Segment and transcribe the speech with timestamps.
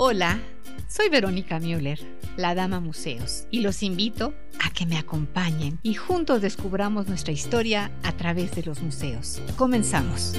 [0.00, 0.38] Hola,
[0.86, 1.98] soy Verónica Müller,
[2.36, 4.32] la Dama Museos, y los invito
[4.64, 9.42] a que me acompañen y juntos descubramos nuestra historia a través de los museos.
[9.56, 10.34] Comenzamos.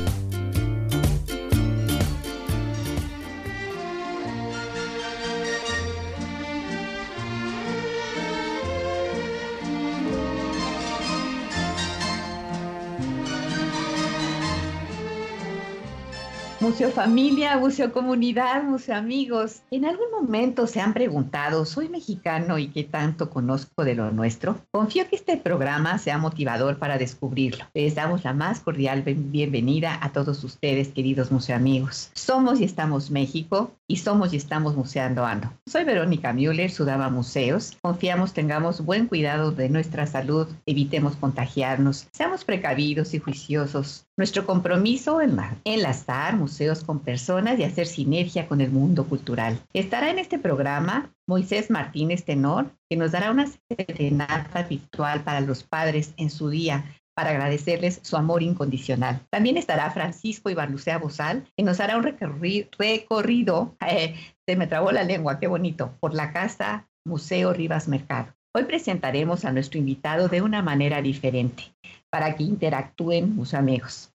[16.69, 19.63] Museo Familia, Museo Comunidad, Museo Amigos.
[19.71, 24.61] ¿En algún momento se han preguntado, soy mexicano y qué tanto conozco de lo nuestro?
[24.69, 27.65] Confío que este programa sea motivador para descubrirlo.
[27.73, 32.11] Les damos la más cordial bienvenida a todos ustedes, queridos Museo Amigos.
[32.13, 35.51] Somos y estamos México y somos y estamos museando ando.
[35.65, 37.75] Soy Verónica Müller, Sudama Museos.
[37.81, 44.05] Confiamos tengamos buen cuidado de nuestra salud, evitemos contagiarnos, seamos precavidos y juiciosos.
[44.15, 49.59] Nuestro compromiso en enlazar museos con personas y hacer sinergia con el mundo cultural.
[49.73, 55.63] Estará en este programa Moisés Martínez Tenor, que nos dará una serenata virtual para los
[55.63, 56.85] padres en su día
[57.19, 59.19] para agradecerles su amor incondicional.
[59.29, 64.15] También estará Francisco Ibarlucea Bozal, que nos hará un recorrido, eh,
[64.47, 68.33] se me trabó la lengua, qué bonito, por la Casa Museo Rivas Mercado.
[68.55, 71.75] Hoy presentaremos a nuestro invitado de una manera diferente,
[72.09, 74.13] para que interactúen sus amigos,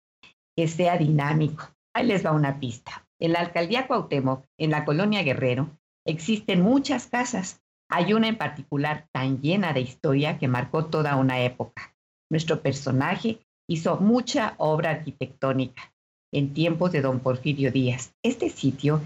[0.55, 1.71] que sea dinámico.
[1.95, 3.09] Ahí les va una pista.
[3.19, 5.71] En la alcaldía Cuauhtémoc, en la colonia Guerrero,
[6.07, 7.63] existen muchas casas.
[7.89, 11.95] Hay una en particular tan llena de historia que marcó toda una época.
[12.31, 15.93] Nuestro personaje hizo mucha obra arquitectónica
[16.33, 18.13] en tiempos de don Porfirio Díaz.
[18.23, 19.01] Este sitio,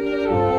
[0.04, 0.53] Bye.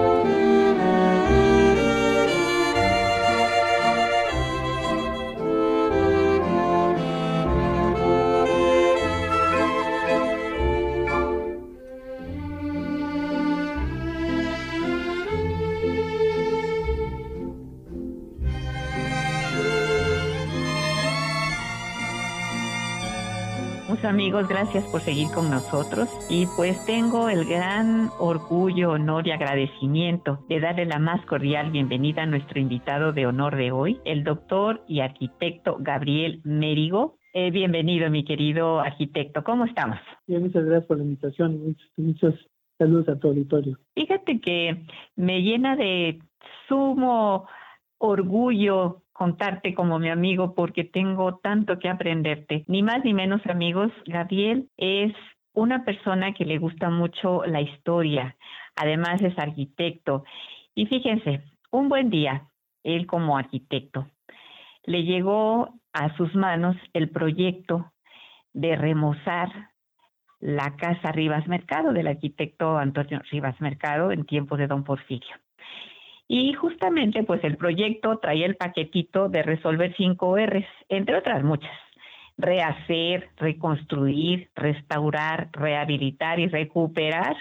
[24.06, 30.40] Amigos, gracias por seguir con nosotros y pues tengo el gran orgullo, honor y agradecimiento
[30.48, 34.84] de darle la más cordial bienvenida a nuestro invitado de honor de hoy, el doctor
[34.88, 37.18] y arquitecto Gabriel Mérigo.
[37.34, 39.44] Eh, bienvenido, mi querido arquitecto.
[39.44, 39.98] ¿Cómo estamos?
[40.28, 42.36] Bien, muchas gracias por la invitación y muchos, muchos
[42.78, 43.80] saludos a tu auditorio.
[43.96, 44.86] Fíjate que
[45.16, 46.20] me llena de
[46.68, 47.48] sumo
[47.98, 52.66] orgullo contarte como mi amigo porque tengo tanto que aprenderte.
[52.68, 55.14] Ni más ni menos amigos, Gabriel es
[55.54, 58.36] una persona que le gusta mucho la historia,
[58.76, 60.26] además es arquitecto.
[60.76, 62.50] Y fíjense, un buen día,
[62.84, 64.06] él como arquitecto,
[64.84, 67.94] le llegó a sus manos el proyecto
[68.52, 69.50] de remozar
[70.42, 75.38] la casa Rivas Mercado del arquitecto Antonio Rivas Mercado en tiempos de Don Porfirio.
[76.28, 81.72] Y justamente, pues el proyecto traía el paquetito de resolver cinco R's, entre otras muchas.
[82.38, 87.36] Rehacer, reconstruir, restaurar, rehabilitar y recuperar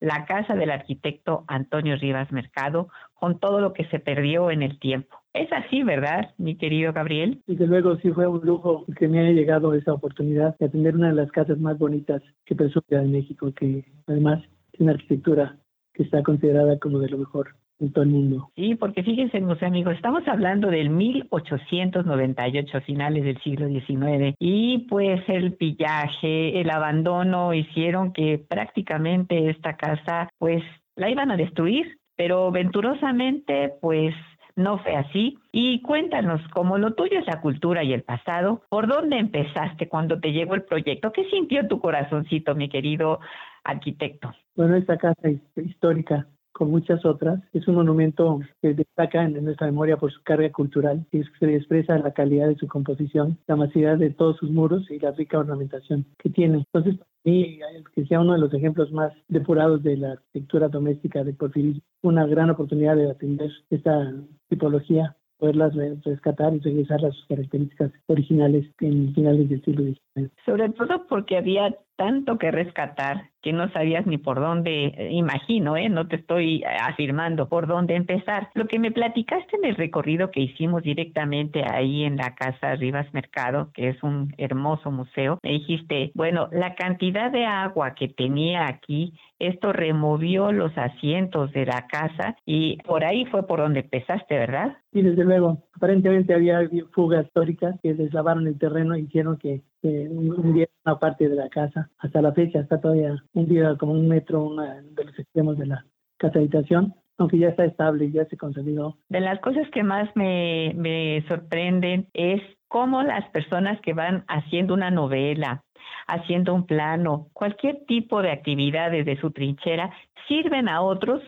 [0.00, 4.78] la casa del arquitecto Antonio Rivas Mercado con todo lo que se perdió en el
[4.78, 5.16] tiempo.
[5.32, 7.42] Es así, ¿verdad, mi querido Gabriel?
[7.46, 11.08] Desde luego, sí fue un lujo que me haya llegado esa oportunidad de atender una
[11.08, 14.42] de las casas más bonitas que presume en México, que además
[14.72, 15.56] tiene arquitectura
[15.94, 18.50] que está considerada como de lo mejor en todo el mundo.
[18.54, 25.20] Sí, porque fíjense, mis amigos, estamos hablando del 1898, finales del siglo XIX, y pues
[25.28, 30.62] el pillaje, el abandono hicieron que prácticamente esta casa, pues
[30.96, 34.14] la iban a destruir, pero venturosamente, pues
[34.56, 35.38] no fue así.
[35.50, 40.20] Y cuéntanos, como lo tuyo es la cultura y el pasado, ¿por dónde empezaste cuando
[40.20, 41.12] te llegó el proyecto?
[41.12, 43.18] ¿Qué sintió tu corazoncito, mi querido
[43.64, 44.32] arquitecto?
[44.54, 47.40] Bueno, esta casa histórica con muchas otras.
[47.52, 51.98] Es un monumento que destaca en nuestra memoria por su carga cultural y se expresa
[51.98, 56.06] la calidad de su composición, la masividad de todos sus muros y la rica ornamentación
[56.18, 56.58] que tiene.
[56.58, 57.58] Entonces, para mí,
[57.94, 62.26] que sea uno de los ejemplos más depurados de la arquitectura doméstica de Porfirio, una
[62.26, 64.14] gran oportunidad de atender esta
[64.48, 65.74] tipología poderlas
[66.04, 70.03] rescatar y regresar a sus características originales en finales del siglo XIX.
[70.44, 75.76] Sobre todo porque había tanto que rescatar que no sabías ni por dónde, eh, imagino,
[75.76, 75.88] ¿eh?
[75.88, 78.48] no te estoy afirmando por dónde empezar.
[78.54, 83.12] Lo que me platicaste en el recorrido que hicimos directamente ahí en la Casa Rivas
[83.12, 88.66] Mercado, que es un hermoso museo, me dijiste, bueno, la cantidad de agua que tenía
[88.66, 94.38] aquí, esto removió los asientos de la casa y por ahí fue por donde empezaste,
[94.38, 94.78] ¿verdad?
[94.92, 95.58] Sí, desde luego.
[95.74, 96.60] Aparentemente había
[96.92, 101.90] fugas históricas que deslavaron el terreno y hicieron que hundieron una parte de la casa.
[101.98, 105.84] Hasta la fecha está todavía hundida como un metro una de los extremos de la
[106.18, 108.96] casa habitación aunque ya está estable ya se consolidó.
[109.08, 114.74] De las cosas que más me, me sorprenden es cómo las personas que van haciendo
[114.74, 115.62] una novela,
[116.06, 119.92] haciendo un plano, cualquier tipo de actividad desde su trinchera,
[120.26, 121.22] sirven a otros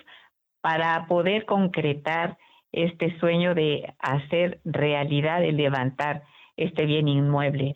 [0.61, 2.37] para poder concretar
[2.73, 6.25] este sueño de hacer realidad, de levantar
[6.57, 7.75] este bien inmueble.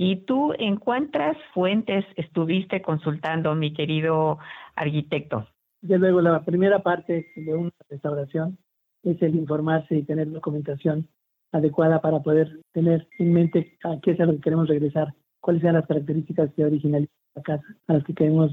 [0.00, 4.38] ¿Y tú en cuántas fuentes estuviste consultando, mi querido
[4.76, 5.48] arquitecto?
[5.80, 8.58] Desde luego, la primera parte de una restauración
[9.02, 11.08] es el informarse y tener documentación
[11.50, 15.62] adecuada para poder tener en mente a qué es a lo que queremos regresar, cuáles
[15.62, 18.52] sean las características que originalizan la casa a las que queremos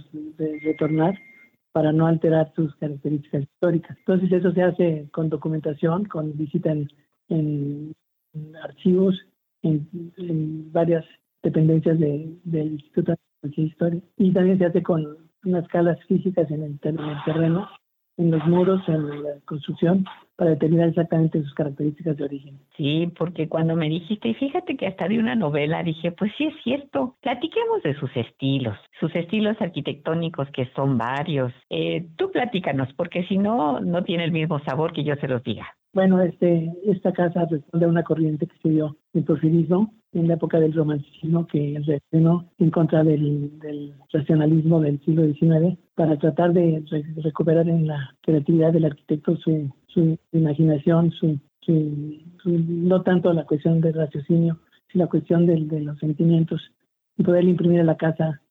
[0.64, 1.14] retornar
[1.74, 3.96] para no alterar sus características históricas.
[4.00, 6.74] Entonces eso se hace con documentación, con visita
[7.30, 7.94] en,
[8.64, 9.16] archivos,
[9.62, 11.06] en, varias
[11.46, 16.80] dependencias del Instituto de Historia y también se hace con unas escalas físicas en el
[16.80, 17.70] terreno
[18.18, 22.60] en los muros, en la construcción, para determinar exactamente sus características de origen.
[22.78, 26.46] Sí, porque cuando me dijiste, y fíjate que hasta de una novela, dije, pues sí
[26.46, 31.54] es cierto, platiquemos de sus estilos, sus estilos arquitectónicos que son varios.
[31.70, 35.44] Eh, tú platícanos, porque si no, no tiene el mismo sabor que yo se los
[35.44, 35.68] diga.
[35.96, 40.34] Bueno, este, esta casa responde a una corriente que se dio el porfirismo en la
[40.34, 46.52] época del romanticismo que reaccionó en contra del, del, racionalismo del siglo XIX para tratar
[46.52, 46.84] de
[47.24, 51.40] recuperar en la creatividad del arquitecto su, su imaginación, su,
[52.46, 54.60] no tanto la cuestión del raciocinio,
[54.92, 56.62] sino la cuestión de los sentimientos
[57.16, 58.42] y poder imprimir a la casa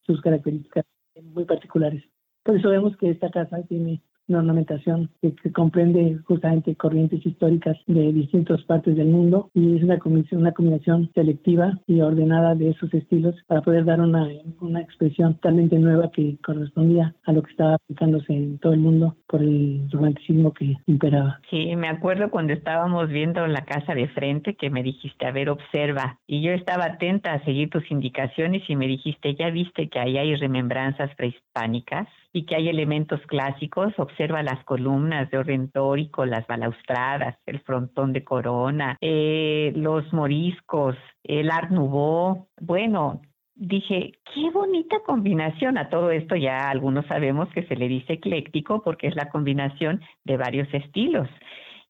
[0.00, 0.84] sus características
[1.32, 2.02] muy particulares.
[2.42, 4.02] Por eso vemos que esta casa tiene
[4.36, 10.42] ornamentación que, comprende justamente corrientes históricas de distintas partes del mundo y es una combinación,
[10.42, 14.28] una combinación selectiva y ordenada de esos estilos para poder dar una,
[14.60, 19.16] una expresión totalmente nueva que correspondía a lo que estaba aplicándose en todo el mundo
[19.26, 21.40] por el romanticismo que imperaba.
[21.50, 25.48] Sí, me acuerdo cuando estábamos viendo la casa de frente que me dijiste, a ver,
[25.48, 26.18] observa.
[26.26, 30.18] Y yo estaba atenta a seguir tus indicaciones y me dijiste, ya viste que ahí
[30.18, 36.46] hay remembranzas prehispánicas y que hay elementos clásicos, observa las columnas de orden tórico, las
[36.46, 42.48] balaustradas, el frontón de corona, eh, los moriscos, el Art Nouveau.
[42.60, 43.22] Bueno,
[43.54, 45.78] dije, qué bonita combinación.
[45.78, 50.00] A todo esto ya algunos sabemos que se le dice ecléctico porque es la combinación
[50.24, 51.28] de varios estilos.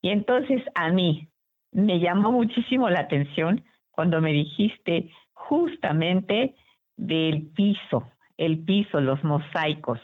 [0.00, 1.28] Y entonces a mí
[1.72, 6.54] me llamó muchísimo la atención cuando me dijiste justamente
[6.96, 10.00] del piso, el piso, los mosaicos.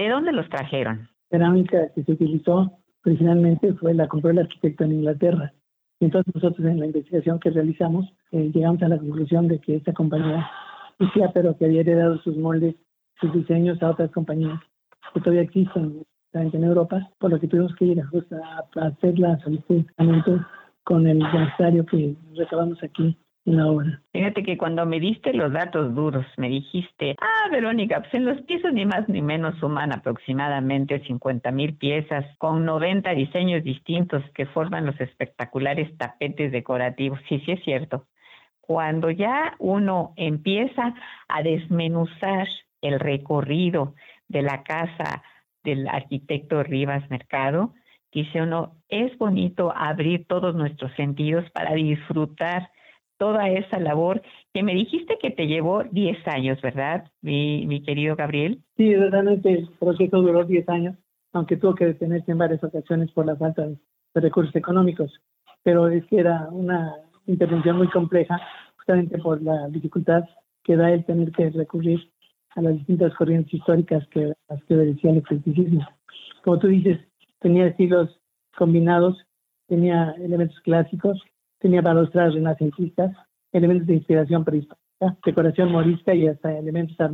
[0.00, 1.10] ¿De dónde los trajeron?
[1.28, 2.72] Cerámica que se utilizó
[3.04, 5.52] originalmente fue la compró el arquitecto en Inglaterra.
[6.00, 9.76] Y entonces nosotros en la investigación que realizamos eh, llegamos a la conclusión de que
[9.76, 10.50] esta compañía
[10.98, 12.76] decía, pero que había heredado sus moldes,
[13.20, 14.58] sus diseños a otras compañías
[15.12, 16.02] que todavía existen
[16.32, 19.84] en Europa, por lo que tuvimos que ir a, a hacer la solicitud
[20.82, 23.18] con el necesario que recabamos aquí
[24.12, 28.40] Fíjate que cuando me diste los datos duros, me dijiste, ah, Verónica, pues en los
[28.42, 34.46] pisos ni más ni menos suman aproximadamente 50 mil piezas con 90 diseños distintos que
[34.46, 37.18] forman los espectaculares tapetes decorativos.
[37.28, 38.06] Sí, sí es cierto.
[38.60, 40.94] Cuando ya uno empieza
[41.28, 42.46] a desmenuzar
[42.82, 43.94] el recorrido
[44.28, 45.22] de la casa
[45.64, 47.74] del arquitecto Rivas Mercado,
[48.12, 52.70] dice uno, es bonito abrir todos nuestros sentidos para disfrutar
[53.20, 54.22] toda esa labor
[54.54, 58.62] que me dijiste que te llevó 10 años, ¿verdad, mi, mi querido Gabriel?
[58.78, 60.96] Sí, realmente el proceso duró 10 años,
[61.34, 63.76] aunque tuvo que detenerse en varias ocasiones por la falta de,
[64.14, 65.12] recursos económicos,
[65.62, 66.94] pero es que era una
[67.26, 68.40] intervención muy compleja,
[68.78, 70.24] justamente por la dificultad
[70.64, 72.00] que da el tener que recurrir
[72.56, 75.86] a las distintas corrientes históricas que las que obedecían el eclecticismo.
[76.42, 76.98] Como tú dices,
[77.38, 78.18] tenía estilos
[78.56, 79.18] combinados,
[79.68, 81.22] tenía elementos clásicos,
[81.60, 83.14] tenía balustradas renacentistas,
[83.52, 87.12] elementos de inspiración prehispánica, decoración morisca y hasta elementos art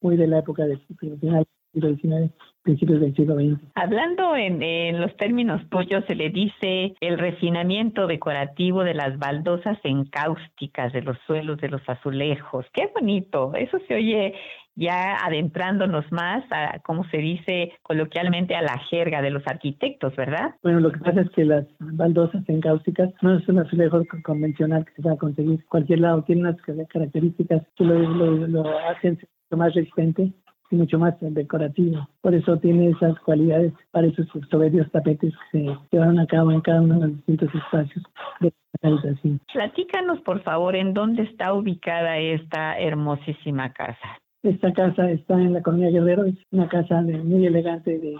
[0.00, 0.80] muy de la época del
[1.20, 2.34] final del siglo XIX,
[2.68, 3.58] principios del siglo XX.
[3.76, 9.78] Hablando en, en, los términos pollos, se le dice el refinamiento decorativo de las baldosas
[9.84, 12.66] encáusticas de los suelos de los azulejos.
[12.74, 14.34] Qué bonito, eso se oye
[14.78, 20.54] ya adentrándonos más a, como se dice coloquialmente, a la jerga de los arquitectos, ¿verdad?
[20.62, 24.92] Bueno, lo que pasa es que las baldosas encáusticas no es un azulejo convencional que
[24.92, 26.56] se va a conseguir cualquier lado, tiene unas
[26.88, 30.32] características que lo, lo, hacen mucho más resistente
[30.76, 32.08] mucho más decorativo.
[32.20, 36.60] Por eso tiene esas cualidades para esos soberbios tapetes que se llevaron a cabo en
[36.60, 38.04] cada uno de los distintos espacios
[38.40, 39.40] de la habitación.
[39.52, 44.18] Platícanos, por favor, en dónde está ubicada esta hermosísima casa.
[44.42, 48.16] Esta casa está en la colonia Guerrero, es una casa muy elegante de,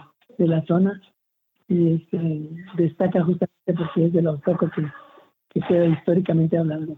[0.47, 1.01] la zona
[1.67, 4.85] y este, destaca justamente porque es de los pocos que,
[5.49, 6.97] que queda históricamente hablando,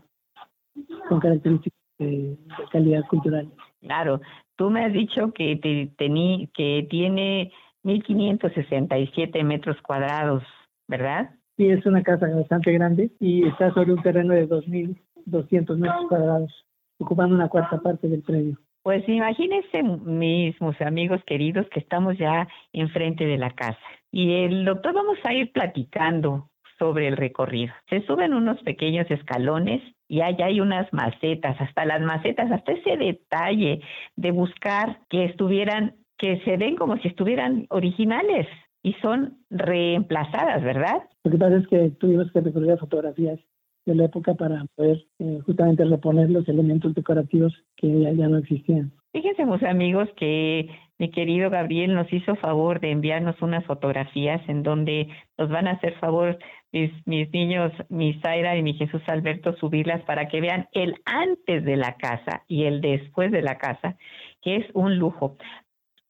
[1.09, 2.37] con características de,
[2.71, 3.47] calidad cultural.
[3.81, 4.21] Claro,
[4.55, 7.51] tú me has dicho que, te, tení, que tiene
[7.83, 10.43] 1.567 metros cuadrados,
[10.87, 11.31] ¿verdad?
[11.57, 16.65] Sí, es una casa bastante grande y está sobre un terreno de 2.200 metros cuadrados,
[16.99, 18.57] ocupando una cuarta parte del predio.
[18.83, 23.79] Pues imagínense, mismos amigos queridos, que estamos ya enfrente de la casa.
[24.11, 27.73] Y el doctor vamos a ir platicando sobre el recorrido.
[27.89, 32.97] Se suben unos pequeños escalones y allá hay unas macetas, hasta las macetas, hasta ese
[32.97, 33.79] detalle
[34.17, 38.45] de buscar que estuvieran, que se ven como si estuvieran originales
[38.83, 41.03] y son reemplazadas, ¿verdad?
[41.23, 43.39] Lo que pasa es que tuvimos que recurrir a fotografías
[43.85, 48.91] de la época para poder eh, justamente reponer los elementos decorativos que ya, no existían.
[49.13, 54.61] Fíjense, mis amigos, que mi querido Gabriel nos hizo favor de enviarnos unas fotografías en
[54.63, 56.37] donde nos van a hacer favor
[56.71, 61.63] mis, mis niños, mi Zaira y mi Jesús Alberto, subirlas para que vean el antes
[61.63, 63.97] de la casa y el después de la casa,
[64.41, 65.37] que es un lujo.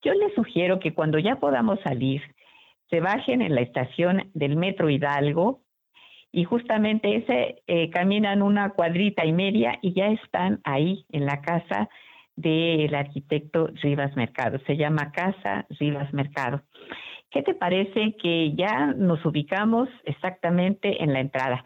[0.02, 2.22] Yo les sugiero que cuando ya podamos salir,
[2.90, 5.62] se bajen en la estación del Metro Hidalgo
[6.30, 11.40] y justamente ese eh, caminan una cuadrita y media y ya están ahí en la
[11.42, 11.88] casa
[12.36, 14.58] del arquitecto Rivas Mercado.
[14.66, 16.62] Se llama Casa Rivas Mercado.
[17.32, 21.64] ¿Qué te parece que ya nos ubicamos exactamente en la entrada?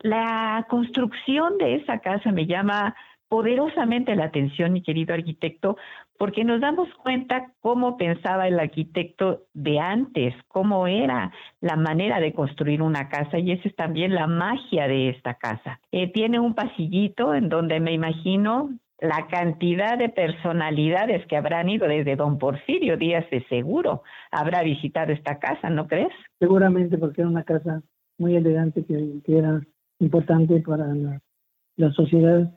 [0.00, 2.96] La construcción de esa casa me llama
[3.28, 5.76] poderosamente la atención, mi querido arquitecto,
[6.18, 12.32] porque nos damos cuenta cómo pensaba el arquitecto de antes, cómo era la manera de
[12.32, 15.80] construir una casa y esa es también la magia de esta casa.
[15.92, 21.86] Eh, tiene un pasillito en donde me imagino la cantidad de personalidades que habrán ido
[21.86, 26.12] desde don Porfirio Díaz de seguro habrá visitado esta casa, ¿no crees?
[26.38, 27.82] Seguramente porque era una casa
[28.18, 29.60] muy elegante que, era
[30.00, 32.52] importante para la, sociedad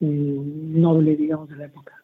[0.00, 1.94] eh, noble, digamos, de la época.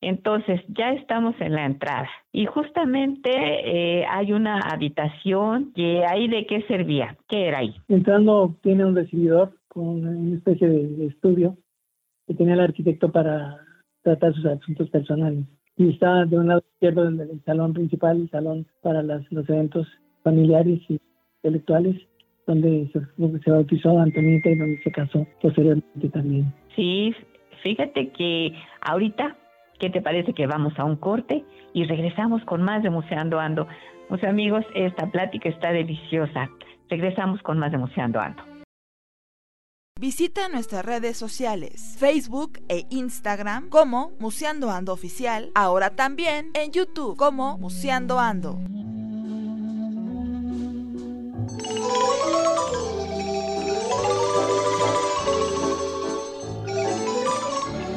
[0.00, 6.46] Entonces, ya estamos en la entrada y justamente eh, hay una habitación que ahí de
[6.46, 7.74] qué servía, ¿qué era ahí?
[7.88, 11.56] Entrando tiene un recibidor con una especie de estudio
[12.32, 13.58] que tenía el arquitecto para
[14.02, 15.44] tratar sus asuntos personales.
[15.76, 19.86] Y está de un lado izquierdo el, salón principal, el salón para los eventos
[20.22, 20.98] familiares y
[21.42, 21.96] intelectuales,
[22.46, 26.52] donde se, se bautizó Antonieta y donde se casó posteriormente también.
[26.74, 27.14] Sí,
[27.62, 29.36] fíjate que ahorita,
[29.78, 33.66] ¿qué te parece que vamos a un corte y regresamos con más de Museando Ando?
[34.08, 36.50] Pues amigos, esta plática está deliciosa.
[36.88, 38.51] Regresamos con más de Museando Ando.
[40.02, 47.16] Visita nuestras redes sociales, Facebook e Instagram como Museando Ando Oficial, ahora también en YouTube
[47.16, 48.54] como Museando Ando.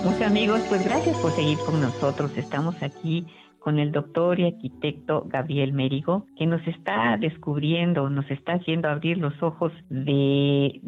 [0.04, 2.38] Muchos amigos, pues gracias por seguir con nosotros.
[2.38, 3.26] Estamos aquí
[3.58, 9.18] con el doctor y arquitecto Gabriel Mérigo, que nos está descubriendo, nos está haciendo abrir
[9.18, 10.80] los ojos de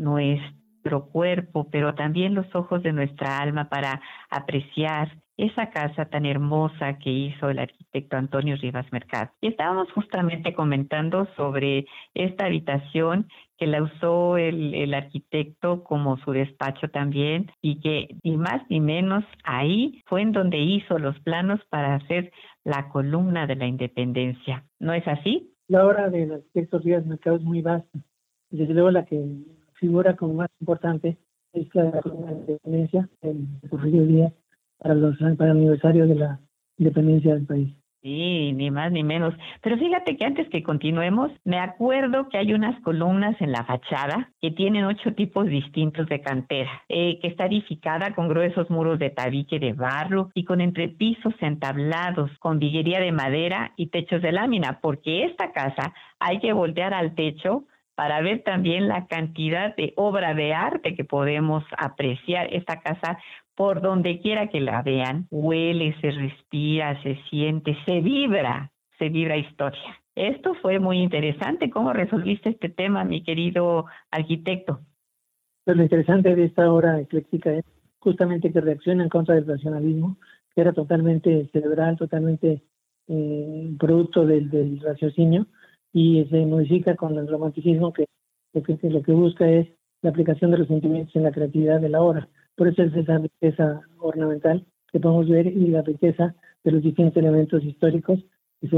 [0.87, 6.97] nuestro cuerpo, pero también los ojos de nuestra alma para apreciar esa casa tan hermosa
[6.97, 9.29] que hizo el arquitecto Antonio Rivas Mercado.
[9.39, 13.27] Y estábamos justamente comentando sobre esta habitación
[13.57, 18.79] que la usó el, el, arquitecto como su despacho también y que ni más ni
[18.79, 22.31] menos ahí fue en donde hizo los planos para hacer
[22.63, 24.65] la columna de la independencia.
[24.79, 25.53] ¿No es así?
[25.67, 27.99] La obra del arquitecto Rivas Mercado es muy vasta.
[28.49, 29.23] Desde luego la que
[29.79, 31.17] figura como más importante
[31.53, 34.33] es la de la independencia, el Porfirio Díaz,
[34.77, 36.39] para, los, para el aniversario de la
[36.77, 37.73] independencia del país.
[38.03, 39.33] Sí, ni más ni menos.
[39.61, 44.31] Pero fíjate que antes que continuemos, me acuerdo que hay unas columnas en la fachada
[44.39, 49.09] que tienen ocho tipos distintos de cantera, eh, que está edificada con gruesos muros de
[49.09, 54.79] tabique de barro y con entrepisos entablados, con viguería de madera y techos de lámina,
[54.79, 57.65] porque esta casa hay que voltear al techo
[57.97, 62.47] para ver también la cantidad de obra de arte que podemos apreciar.
[62.53, 63.17] Esta casa,
[63.55, 69.35] por donde quiera que la vean, huele, se respira, se siente, se vibra, se vibra
[69.35, 69.99] historia.
[70.13, 71.71] Esto fue muy interesante.
[71.71, 74.79] ¿Cómo resolviste este tema, mi querido arquitecto?
[75.65, 77.65] Pues lo interesante de esta obra ecléctica es
[77.97, 80.17] justamente que reacciona en contra del racionalismo,
[80.53, 82.61] que era totalmente cerebral, totalmente
[83.07, 85.47] eh, producto del, del raciocinio,
[85.97, 88.05] y se modifica con el romanticismo que
[88.53, 89.67] lo, que busca es
[90.03, 92.29] la aplicación de los sentimientos en la creatividad de la obra.
[92.55, 97.17] Por eso es esa riqueza ornamental que podemos ver y la riqueza de los distintos
[97.17, 98.19] elementos históricos
[98.61, 98.77] que se,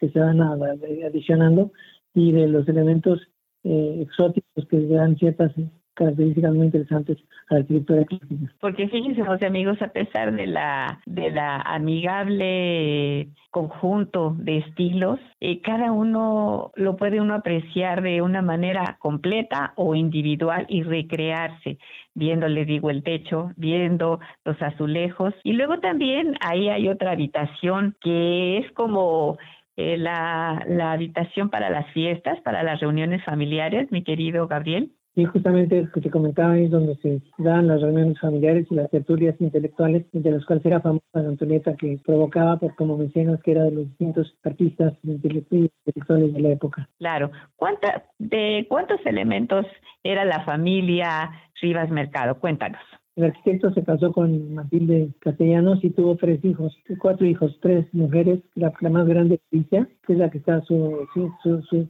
[0.00, 1.70] que se van adicionando
[2.14, 3.20] y de los elementos
[3.64, 5.52] eh, exóticos que dan ciertas
[5.94, 8.52] características muy interesantes a la arquitectura clásica.
[8.60, 15.60] Porque fíjense, José amigos, a pesar de la, de la amigable conjunto de estilos, eh,
[15.60, 21.78] cada uno lo puede uno apreciar de una manera completa o individual y recrearse,
[22.14, 25.34] viendo, le digo, el techo, viendo los azulejos.
[25.44, 29.38] Y luego también ahí hay otra habitación que es como
[29.76, 34.90] eh, la, la habitación para las fiestas, para las reuniones familiares, mi querido Gabriel.
[35.16, 38.90] Y justamente lo que te comentaba es donde se dan las reuniones familiares y las
[38.90, 43.52] tertulias intelectuales, de las cuales era famosa la Antonieta, que provocaba, por como mencionas, que
[43.52, 46.88] era de los distintos artistas intelectuales de la época.
[46.98, 47.30] Claro.
[47.54, 49.66] ¿Cuánta, ¿De cuántos elementos
[50.02, 51.30] era la familia
[51.62, 52.40] Rivas Mercado?
[52.40, 52.80] Cuéntanos.
[53.14, 58.40] El arquitecto se casó con Matilde Castellanos y tuvo tres hijos, cuatro hijos, tres mujeres.
[58.56, 61.88] La, más grande, Alicia, que es la que está, su, su, su,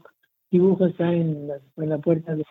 [0.51, 2.45] dibujo está en la, en la puerta de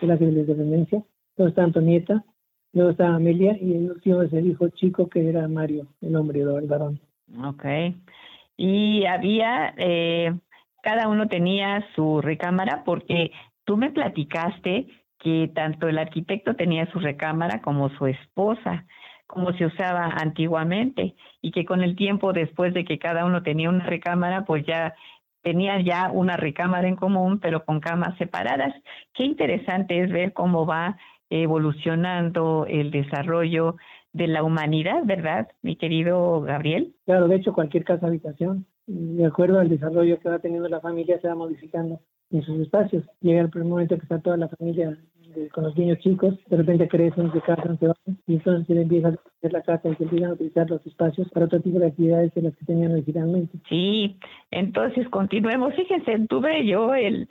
[0.00, 1.02] de la independencia.
[1.36, 2.24] Luego está Antonieta,
[2.72, 6.40] luego está Amelia y el último es el hijo chico que era Mario, el hombre,
[6.40, 7.00] el varón.
[7.44, 7.64] Ok.
[8.56, 10.34] Y había, eh,
[10.82, 13.30] cada uno tenía su recámara porque
[13.64, 14.86] tú me platicaste
[15.18, 18.86] que tanto el arquitecto tenía su recámara como su esposa,
[19.26, 23.68] como se usaba antiguamente, y que con el tiempo, después de que cada uno tenía
[23.68, 24.94] una recámara, pues ya
[25.42, 28.74] tenían ya una recámara en común, pero con camas separadas.
[29.14, 30.98] Qué interesante es ver cómo va
[31.30, 33.76] evolucionando el desarrollo
[34.12, 36.94] de la humanidad, ¿verdad, mi querido Gabriel?
[37.04, 41.20] Claro, de hecho, cualquier casa habitación, de acuerdo al desarrollo que va teniendo la familia,
[41.20, 43.04] se va modificando en sus espacios.
[43.20, 44.98] Llega el primer momento que está toda la familia
[45.52, 49.08] con los niños chicos, de repente crecen, se casan, se van, y entonces se empieza
[49.08, 51.86] a hacer la casa y se empiezan a utilizar los espacios para otro tipo de
[51.86, 53.58] actividades en las que tenían originalmente.
[53.68, 54.18] Sí,
[54.50, 55.74] entonces continuemos.
[55.74, 57.28] Fíjense, tuve yo el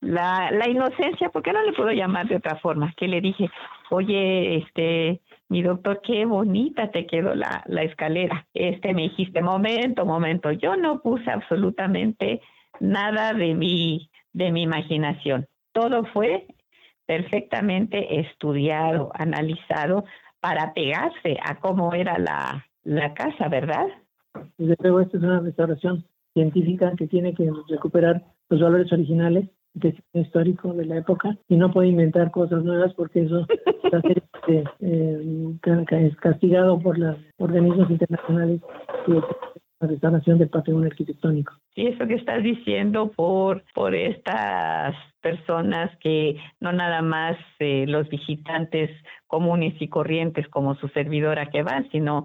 [0.00, 3.50] la, la inocencia, porque no le puedo llamar de otra forma, que le dije,
[3.90, 8.46] oye, este, mi doctor, qué bonita te quedó la, la escalera.
[8.54, 12.40] Este, me dijiste, momento, momento, yo no puse absolutamente
[12.80, 15.46] nada de mi, de mi imaginación.
[15.72, 16.46] Todo fue
[17.08, 20.04] perfectamente estudiado, analizado
[20.40, 23.86] para pegarse a cómo era la, la casa, ¿verdad?
[24.58, 29.48] Desde luego, esta es una restauración científica que tiene que recuperar los valores originales
[29.80, 33.46] que es histórico de la época y no puede inventar cosas nuevas porque eso
[33.84, 34.02] está
[34.48, 38.60] eh, castigado por los organismos internacionales
[39.06, 39.22] de
[39.80, 41.54] la restauración del patrimonio arquitectónico.
[41.74, 48.08] Sí, eso que estás diciendo por, por estas personas que no nada más eh, los
[48.08, 48.90] visitantes
[49.26, 52.24] comunes y corrientes como su servidora que van, sino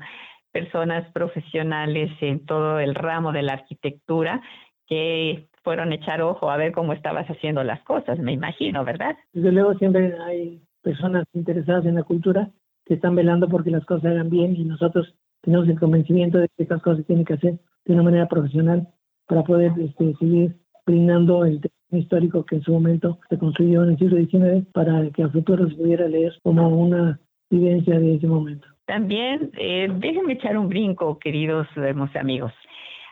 [0.51, 4.41] personas profesionales en todo el ramo de la arquitectura
[4.87, 9.15] que fueron a echar ojo a ver cómo estabas haciendo las cosas, me imagino, ¿verdad?
[9.31, 12.49] Desde luego siempre hay personas interesadas en la cultura
[12.85, 16.63] que están velando porque las cosas hagan bien y nosotros tenemos el convencimiento de que
[16.63, 18.87] estas cosas se tienen que hacer de una manera profesional
[19.27, 23.97] para poder este, seguir brindando el histórico que en su momento se construyó en el
[23.97, 28.67] siglo XIX para que a futuro se pudiera leer como una vivencia de ese momento.
[28.85, 31.67] También eh, déjenme echar un brinco, queridos
[32.15, 32.51] amigos.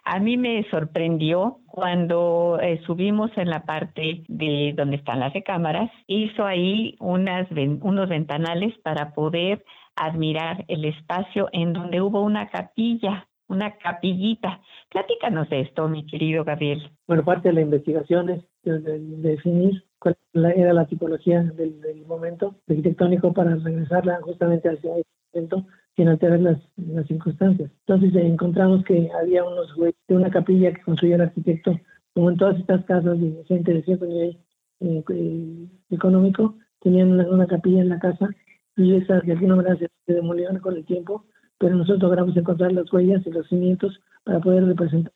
[0.04, 5.92] A mí me sorprendió cuando eh, subimos en la parte de donde están las recámaras,
[6.08, 9.64] hizo ahí unas, unos ventanales para poder
[9.96, 14.62] admirar el espacio en donde hubo una capilla, una capillita.
[14.90, 16.92] Platícanos de esto, mi querido Gabriel.
[17.08, 23.34] Bueno, parte de la investigación es de, definir cuál era la tipología del, momento arquitectónico
[23.34, 27.70] para regresarla justamente hacia ese momento sin alterar las, las circunstancias.
[27.86, 29.68] Entonces eh, encontramos que había unos
[30.08, 31.80] de una capilla que construyó el arquitecto,
[32.14, 34.38] como en todas estas casas de gente de cierto nivel
[34.80, 38.30] eh, eh, económico, tenían una, capilla en la casa
[38.76, 41.26] y esa de alguna manera se, demolieron con el tiempo,
[41.58, 45.14] pero nosotros logramos encontrar las huellas y los cimientos para poder representar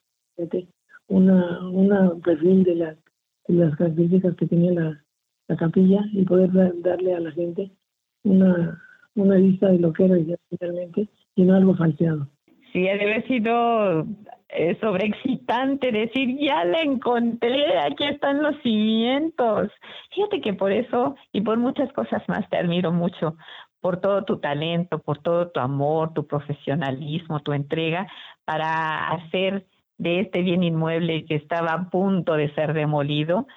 [1.08, 2.98] una, una perfil de las,
[3.48, 5.04] de las características que tenía la,
[5.48, 7.72] la capilla y poder darle a la gente
[8.24, 8.82] una,
[9.16, 10.16] una vista de lo que era
[10.50, 12.28] finalmente y no algo falseado.
[12.72, 14.06] Sí, debe sido
[14.50, 19.72] eh, sobreexcitante decir, ya la encontré, aquí están los cimientos.
[20.14, 23.36] Fíjate que por eso y por muchas cosas más te admiro mucho,
[23.82, 28.08] por todo tu talento, por todo tu amor, tu profesionalismo, tu entrega
[28.46, 29.66] para hacer
[29.98, 33.48] de este bien inmueble que estaba a punto de ser demolido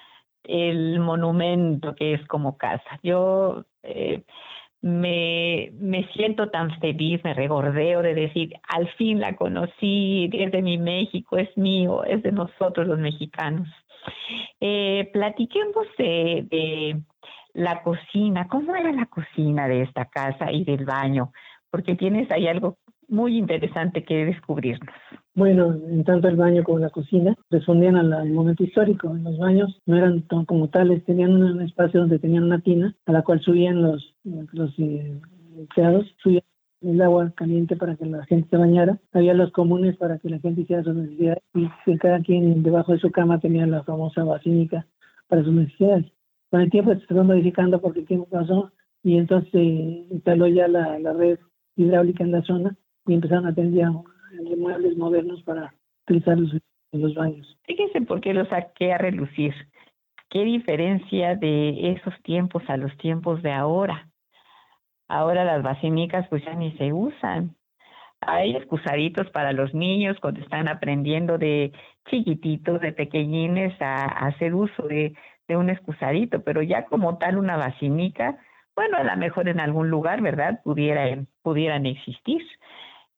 [0.43, 2.99] el monumento que es como casa.
[3.03, 4.23] Yo eh,
[4.81, 10.61] me, me siento tan feliz, me regordeo de decir, al fin la conocí, es de
[10.61, 13.67] mi México, es mío, es de nosotros los mexicanos.
[14.61, 17.01] Eh, platiquemos de, de
[17.53, 21.31] la cocina, ¿cómo era la cocina de esta casa y del baño?
[21.69, 22.77] Porque tienes ahí algo
[23.09, 24.93] muy interesante que descubrirnos.
[25.35, 29.13] Bueno, en tanto el baño como la cocina respondían al, momento histórico.
[29.13, 33.21] Los baños no eran como tales, tenían un espacio donde tenían una tina a la
[33.23, 34.15] cual subían los,
[34.51, 35.19] los eh,
[35.57, 36.05] empleados,
[36.81, 38.99] el agua caliente para que la gente se bañara.
[39.11, 42.99] Había los comunes para que la gente hiciera sus necesidades y cada quien debajo de
[42.99, 44.85] su cama tenía la famosa basílica
[45.27, 46.05] para sus necesidades.
[46.49, 48.71] Con el tiempo se fue modificando porque el tiempo pasó
[49.03, 51.39] y entonces se instaló ya la, la red
[51.75, 53.91] hidráulica en la zona y empezaron a tener ya
[54.57, 55.73] muebles modernos para
[56.07, 56.53] utilizarlos
[56.91, 57.57] en los baños.
[57.63, 59.53] Fíjense por qué lo saqué a relucir.
[60.29, 64.08] ¿Qué diferencia de esos tiempos a los tiempos de ahora?
[65.09, 67.55] Ahora las basílicas pues ya ni se usan.
[68.21, 71.71] Hay excusaditos para los niños cuando están aprendiendo de
[72.09, 75.15] chiquititos, de pequeñines, a, hacer uso de,
[75.47, 78.37] de un excusadito, pero ya como tal una basílica,
[78.75, 80.61] bueno, a lo mejor en algún lugar, ¿verdad?
[80.63, 81.03] Pudiera,
[81.41, 82.41] pudieran existir.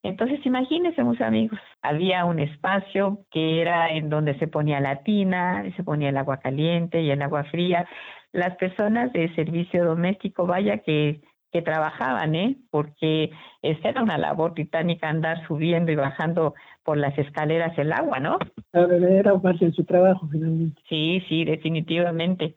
[0.03, 5.63] Entonces, imagínense, mis amigos, había un espacio que era en donde se ponía la tina,
[5.75, 7.87] se ponía el agua caliente y el agua fría.
[8.31, 12.57] Las personas de servicio doméstico, vaya que, que trabajaban, ¿eh?
[12.69, 18.19] Porque esa era una labor titánica andar subiendo y bajando por las escaleras el agua,
[18.19, 18.39] ¿no?
[18.73, 20.81] Era parte de su trabajo, finalmente.
[20.87, 22.55] Sí, sí, definitivamente.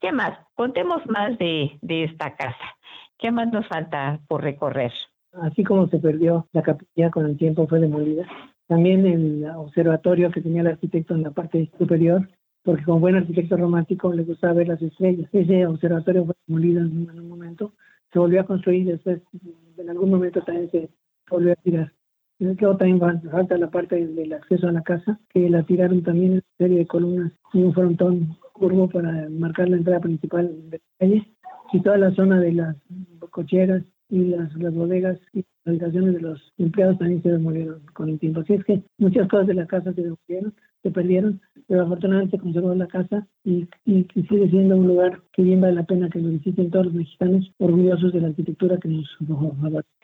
[0.00, 0.38] ¿Qué más?
[0.54, 2.76] Contemos más de, de esta casa.
[3.18, 4.92] ¿Qué más nos falta por recorrer?
[5.42, 8.26] así como se perdió la capilla con el tiempo fue demolida.
[8.66, 12.28] También el observatorio que tenía el arquitecto en la parte superior,
[12.64, 15.28] porque como buen arquitecto romántico le gustaba ver las estrellas.
[15.32, 17.72] Ese observatorio fue demolido en un momento,
[18.16, 19.20] se volvió a construir después,
[19.76, 20.88] en algún momento también se
[21.28, 21.92] volvió a tirar.
[22.38, 22.98] Luego también
[23.30, 26.86] falta la parte del acceso a la casa, que la tiraron también en serie de
[26.86, 31.30] columnas y un frontón curvo para marcar la entrada principal de la calle
[31.74, 32.76] y toda la zona de las
[33.28, 38.08] cocheras y las, las bodegas y las habitaciones de los empleados también se demolieron con
[38.08, 38.40] el tiempo.
[38.40, 40.54] Así es que muchas cosas de la casa se demolieron,
[40.86, 45.60] se perdieron, pero afortunadamente conservó la casa y, y, sigue siendo un lugar que bien
[45.60, 49.16] vale la pena que lo visiten todos los mexicanos orgullosos de la arquitectura que nos
[49.18, 49.52] dejó.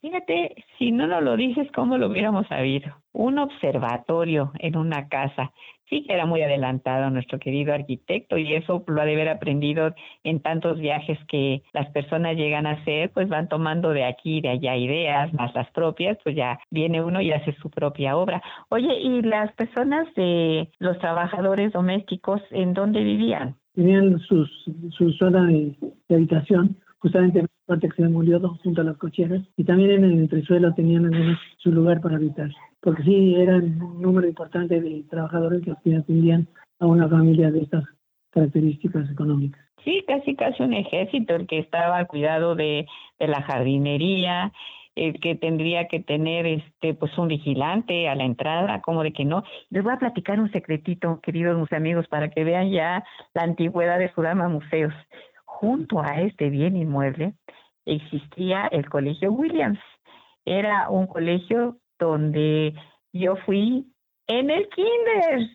[0.01, 3.01] Fíjate, si no nos lo dices, ¿cómo lo hubiéramos sabido?
[3.12, 5.53] Un observatorio en una casa
[5.92, 9.94] sí que era muy adelantado nuestro querido arquitecto y eso lo ha de haber aprendido
[10.25, 14.48] en tantos viajes que las personas llegan a hacer, pues van tomando de aquí de
[14.48, 18.42] allá ideas, más las propias, pues ya viene uno y hace su propia obra.
[18.70, 23.57] Oye, ¿y las personas de los trabajadores domésticos en dónde vivían?
[23.75, 24.51] Tenían sus,
[24.96, 25.75] su zona de,
[26.09, 30.05] habitación, justamente en la parte que se demolió junto a las cocheras, y también en
[30.05, 31.11] el entresuelo tenían
[31.59, 32.51] su lugar para habitar
[32.83, 36.49] porque sí eran un número importante de trabajadores que atendían
[36.81, 37.85] a una familia de estas
[38.31, 39.62] características económicas.
[39.85, 42.87] Sí, casi casi un ejército el que estaba al cuidado de,
[43.18, 44.53] de la jardinería,
[44.95, 49.25] el que tendría que tener este pues un vigilante a la entrada, como de que
[49.25, 49.45] no.
[49.71, 53.99] Les voy a platicar un secretito, queridos mis amigos, para que vean ya la antigüedad
[53.99, 54.95] de Sudama Museos.
[55.45, 57.35] Junto a este bien inmueble
[57.87, 59.79] existía el Colegio Williams.
[60.45, 62.74] Era un colegio donde
[63.12, 63.86] yo fui
[64.26, 65.48] en el kinder.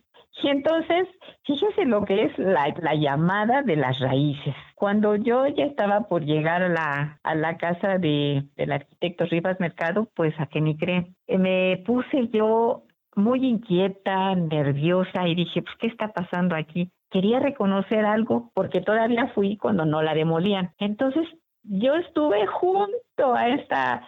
[0.44, 1.08] Y entonces,
[1.46, 4.54] fíjese lo que es la, la, llamada de las raíces.
[4.76, 9.60] Cuando yo ya estaba por llegar a la, a la casa de, del arquitecto Rivas
[9.60, 12.84] Mercado, pues a que ni creen, me puse yo
[13.16, 16.92] muy inquieta, nerviosa y dije, pues, ¿qué está pasando aquí?
[17.10, 20.72] Quería reconocer algo porque todavía fui cuando no la demolían.
[20.78, 21.28] Entonces,
[21.64, 24.08] yo estuve junto a esta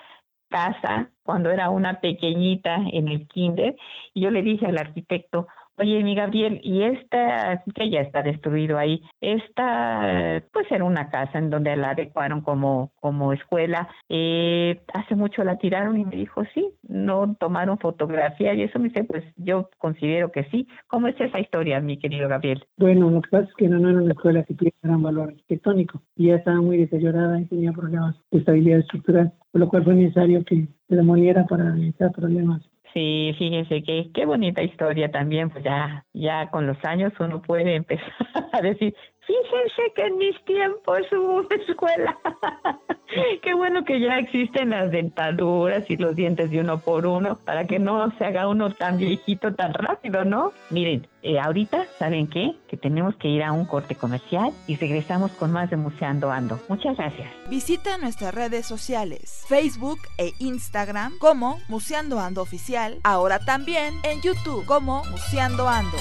[0.50, 3.76] casa cuando era una pequeñita en el kinder
[4.14, 5.48] y yo le dije al arquitecto,
[5.82, 11.39] Oye, mi Gabriel, y esta, que ya está destruido ahí, esta, pues era una casa
[11.39, 13.88] en donde la adecuaron como, como escuela.
[14.10, 18.89] Eh, hace mucho la tiraron y me dijo, sí, no tomaron fotografía y eso me
[18.89, 20.68] dice, pues yo considero que sí.
[20.88, 22.62] ¿Cómo es esa historia, mi querido Gabriel?
[22.78, 26.02] Bueno, lo que pasa es que no, era una escuela que tuviera gran valor arquitectónico
[26.18, 29.96] y ya estaba muy deteriorada y tenía problemas de estabilidad estructural, por lo cual fue
[29.96, 35.63] necesario que se demoliera para evitar problemas Sí, fíjense que qué bonita historia también, pues
[35.63, 38.13] ya, ya con los años uno puede empezar
[38.54, 38.95] a decir,
[39.30, 42.18] fíjense que en mis tiempos hubo una escuela.
[43.42, 47.65] qué bueno que ya existen las dentaduras y los dientes de uno por uno para
[47.68, 50.52] que no se haga uno tan viejito tan rápido, ¿no?
[50.70, 52.56] Miren, eh, ahorita, ¿saben qué?
[52.68, 56.60] Que tenemos que ir a un corte comercial y regresamos con más de Museando Ando.
[56.68, 57.30] Muchas gracias.
[57.50, 64.65] Visita nuestras redes sociales, Facebook e Instagram como Museando Ando Oficial, ahora también en YouTube
[64.65, 65.98] como Museando Ando.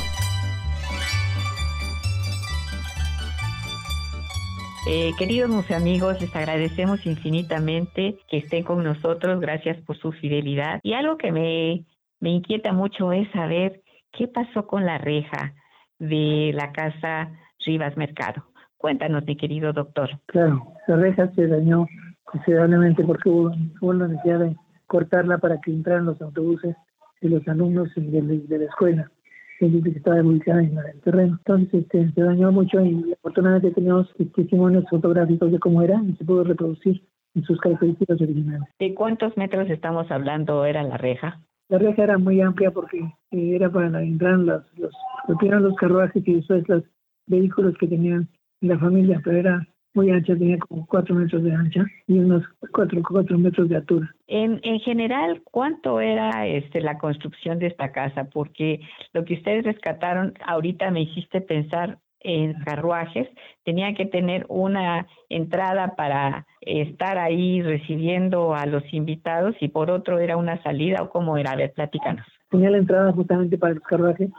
[4.91, 9.39] Eh, queridos amigos, les agradecemos infinitamente que estén con nosotros.
[9.39, 10.81] Gracias por su fidelidad.
[10.83, 11.85] Y algo que me,
[12.21, 15.53] me inquieta mucho es saber qué pasó con la reja
[15.99, 17.31] de la casa
[17.67, 18.47] Rivas Mercado.
[18.79, 20.09] Cuéntanos, mi querido doctor.
[20.25, 21.87] Claro, la reja se dañó
[22.25, 26.75] considerablemente porque hubo, hubo la necesidad de cortarla para que entraran los autobuses
[27.21, 29.11] y los alumnos de, de la escuela
[29.59, 31.37] que estaba ubicada en el terreno.
[31.39, 36.25] Entonces este, se dañó mucho y afortunadamente teníamos testimonios fotográficos de cómo era y se
[36.25, 37.03] pudo reproducir
[37.35, 38.69] en sus características originales.
[38.79, 41.41] ¿De cuántos metros estamos hablando era la reja?
[41.69, 44.93] La reja era muy amplia porque eh, era para entrar los, los,
[45.29, 46.85] los carruajes y después los
[47.27, 48.29] vehículos que tenían
[48.61, 53.01] la familia, pero era muy ancha, tenía como cuatro metros de ancha y unos cuatro,
[53.09, 54.15] cuatro metros de altura.
[54.27, 58.29] En, en general, ¿cuánto era este, la construcción de esta casa?
[58.33, 58.81] Porque
[59.13, 63.29] lo que ustedes rescataron, ahorita me hiciste pensar en carruajes,
[63.65, 70.19] tenía que tener una entrada para estar ahí recibiendo a los invitados y por otro
[70.19, 72.27] era una salida o cómo era, a ver, platícanos.
[72.51, 74.31] Tenía la entrada justamente para los carruajes,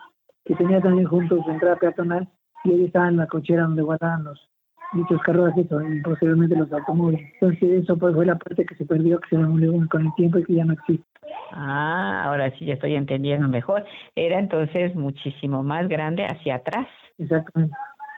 [0.45, 2.27] que tenía también juntos entrada peatonal
[2.63, 4.49] y ahí estaba en la cochera donde guardaban los,
[4.93, 7.31] muchos carruajes y posteriormente los automóviles.
[7.33, 10.39] Entonces eso pues fue la parte que se perdió, que se demolió con el tiempo
[10.39, 11.05] y que ya no existe.
[11.51, 13.85] Ah, ahora sí ya estoy entendiendo mejor.
[14.15, 16.87] Era entonces muchísimo más grande hacia atrás.
[17.17, 17.75] Exactamente.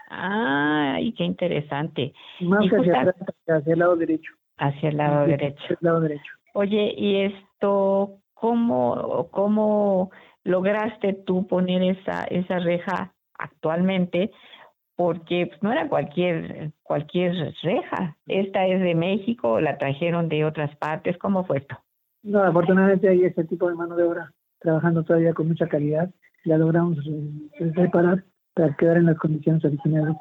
[0.10, 2.13] Ah, y qué interesante.
[2.41, 3.15] Más hacia atrás,
[3.47, 4.34] hacia el lado derecho.
[4.57, 5.63] Hacia el lado derecho.
[5.63, 6.31] Hacia el lado derecho.
[6.53, 10.12] Oye, ¿y esto cómo, cómo
[10.43, 14.31] lograste tú poner esa, esa reja actualmente?
[15.01, 18.15] Porque pues, no era cualquier, cualquier reja.
[18.27, 21.17] Esta es de México, la trajeron de otras partes.
[21.17, 21.75] ¿Cómo fue esto?
[22.21, 26.11] No, afortunadamente hay este tipo de mano de obra trabajando todavía con mucha calidad.
[26.43, 26.99] La logramos
[27.57, 30.15] reparar para quedar en las condiciones originales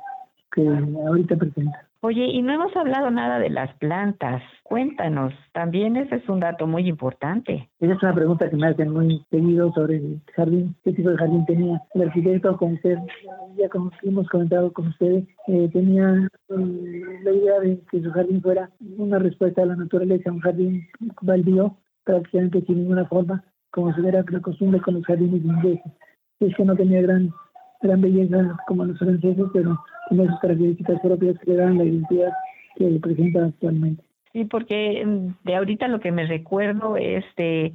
[0.50, 1.89] que ahorita presenta.
[2.02, 4.42] Oye, y no hemos hablado nada de las plantas.
[4.62, 7.68] Cuéntanos, también ese es un dato muy importante.
[7.78, 11.18] Esa es una pregunta que me hacen muy seguido sobre el jardín, qué tipo de
[11.18, 11.82] jardín tenía.
[11.92, 12.96] El arquitecto, como usted,
[13.58, 18.40] ya como hemos comentado con ustedes, eh, tenía eh, la idea de que su jardín
[18.40, 20.88] fuera una respuesta a la naturaleza, un jardín
[21.20, 25.92] baldío, prácticamente sin ninguna forma, como se era la costumbre con los jardines ingleses.
[26.40, 27.30] Es que no tenía gran,
[27.82, 29.78] gran belleza como los franceses, pero
[30.10, 32.32] tiene sus características propias que le dan la identidad
[32.76, 34.04] que presenta actualmente.
[34.32, 37.72] Sí, porque mm, de ahorita lo que me recuerdo es de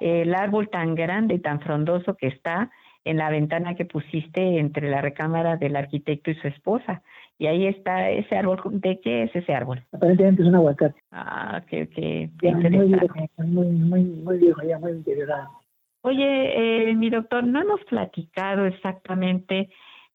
[0.00, 2.70] el árbol tan grande y tan frondoso que está
[3.04, 7.02] en la ventana que pusiste entre la recámara del arquitecto y su esposa.
[7.38, 8.60] Y ahí está ese árbol.
[8.70, 9.82] ¿De qué es ese árbol?
[9.92, 11.00] Aparentemente es un aguacate.
[11.10, 15.48] Ah, qué, qué, muy viejo, muy, muy, muy viejo, ya muy deteriorado.
[16.02, 19.70] Oye, eh, mi doctor, no hemos platicado exactamente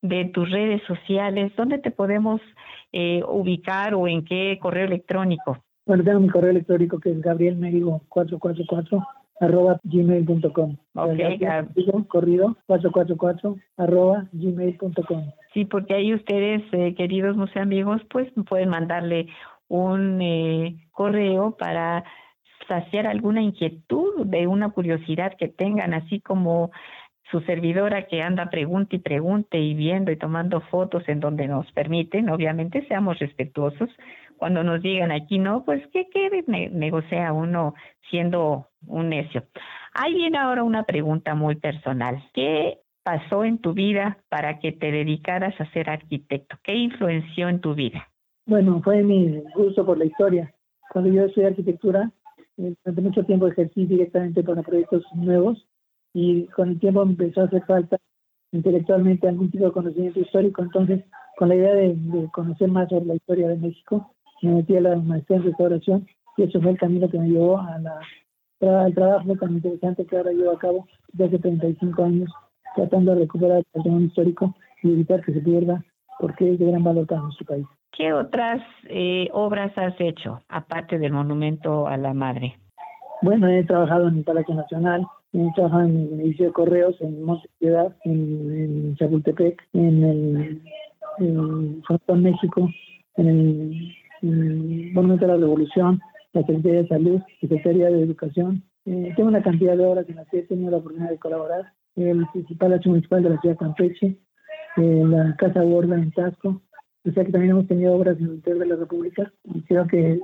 [0.07, 1.51] de tus redes sociales.
[1.55, 2.41] ¿Dónde te podemos
[2.91, 5.57] eh, ubicar o en qué correo electrónico?
[5.85, 9.05] Bueno, tengo mi correo electrónico que es gabrielmerigo444
[9.39, 10.77] arroba gmail.com.
[10.95, 15.31] Ok, corrido 444 arroba gmail.com.
[15.53, 19.27] Sí, porque ahí ustedes, eh, queridos museo amigos, pues pueden mandarle
[19.67, 22.03] un eh, correo para
[22.67, 26.71] saciar alguna inquietud, de una curiosidad que tengan, así como
[27.35, 31.69] su servidora que anda pregunte y pregunte y viendo y tomando fotos en donde nos
[31.73, 33.89] permiten, obviamente seamos respetuosos.
[34.37, 37.73] Cuando nos digan aquí no, pues ¿qué, qué negocia uno
[38.09, 39.43] siendo un necio?
[39.93, 42.23] Ahí viene ahora una pregunta muy personal.
[42.33, 46.55] ¿Qué pasó en tu vida para que te dedicaras a ser arquitecto?
[46.63, 48.07] ¿Qué influenció en tu vida?
[48.45, 50.53] Bueno, fue mi gusto por la historia.
[50.89, 52.11] Cuando yo estudié arquitectura,
[52.57, 55.67] eh, durante mucho tiempo ejercí directamente para proyectos nuevos
[56.15, 57.97] y con el tiempo me empezó a hacer falta
[58.53, 60.61] intelectualmente algún tipo de conocimiento histórico.
[60.63, 61.03] Entonces,
[61.37, 64.95] con la idea de, conocer más sobre la historia de México, me metí a la
[64.95, 67.99] maestría en restauración y eso fue el camino que me llevó a la,
[68.85, 72.31] al trabajo tan interesante que ahora llevo a cabo desde hace 35 años
[72.75, 75.83] tratando de recuperar el patrimonio histórico y evitar que se pierda
[76.17, 77.65] porque es de gran valor para nuestro país.
[77.91, 82.57] ¿Qué otras eh, obras has hecho, aparte del monumento a la madre?
[83.21, 87.23] Bueno, he trabajado en el Palacio Nacional, he trabajado en el edificio de Correos, en
[87.23, 90.61] Monte Ciudad, en, Chapultepec, en el
[91.19, 92.69] en México,
[93.17, 93.27] en
[94.21, 95.99] el, Monumento a la Revolución,
[96.33, 98.63] la Secretaría de Salud, Secretaría de Educación.
[98.85, 101.73] Eh, tengo una cantidad de obras en las que he tenido la oportunidad de colaborar
[101.95, 104.17] el principal hecho municipal de la ciudad de Campeche,
[104.77, 106.61] eh, la Casa Borda en Tasco.
[107.07, 109.85] O sea que también hemos tenido obras en el interior de la República y creo
[109.85, 110.19] que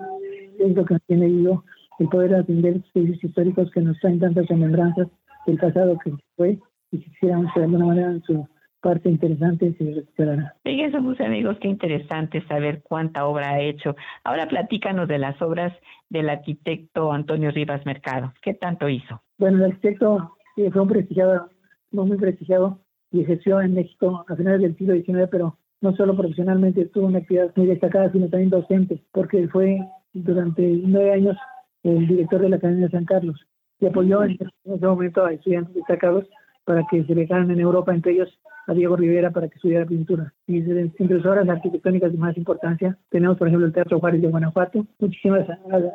[0.59, 1.63] es lo que nos tiene ido
[2.01, 5.07] el poder atender servicios históricos que nos traen tantas remembranzas
[5.45, 6.57] del pasado que fue
[6.91, 8.47] y si quisiéramos de alguna manera en su
[8.81, 10.55] parte interesante se recuperará.
[10.63, 13.95] Fíjense, mis amigos, qué interesante saber cuánta obra ha hecho.
[14.23, 15.71] Ahora platícanos de las obras
[16.09, 18.33] del arquitecto Antonio Rivas Mercado.
[18.41, 19.21] ¿Qué tanto hizo?
[19.37, 21.49] Bueno, el arquitecto fue un prestigiado
[21.91, 22.79] muy prestigiado
[23.11, 27.19] y ejerció en México a finales del siglo XIX, pero no solo profesionalmente tuvo una
[27.19, 29.79] actividad muy destacada, sino también docente, porque fue
[30.13, 31.37] durante nueve años
[31.83, 33.39] el director de la Academia de San Carlos
[33.79, 36.25] y apoyó en ese momento a estudiantes destacados
[36.63, 38.29] para que se viajaran en Europa, entre ellos
[38.67, 40.31] a Diego Rivera para que estudiara pintura.
[40.47, 44.27] Y entre las obras arquitectónicas de más importancia tenemos, por ejemplo, el Teatro Juárez de
[44.27, 45.47] Guanajuato, muchísimas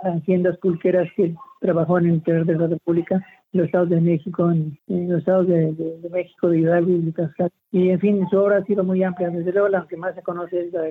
[0.03, 4.51] haciendas pulqueras que trabajó en el interior de la República, en los estados de México,
[4.51, 5.75] en, los estados de,
[6.11, 7.51] México, de Hidalgo y de Cascada.
[7.71, 9.31] Y en fin, su obra ha sido muy amplia.
[9.31, 10.83] Desde luego, la que más se conoce es la,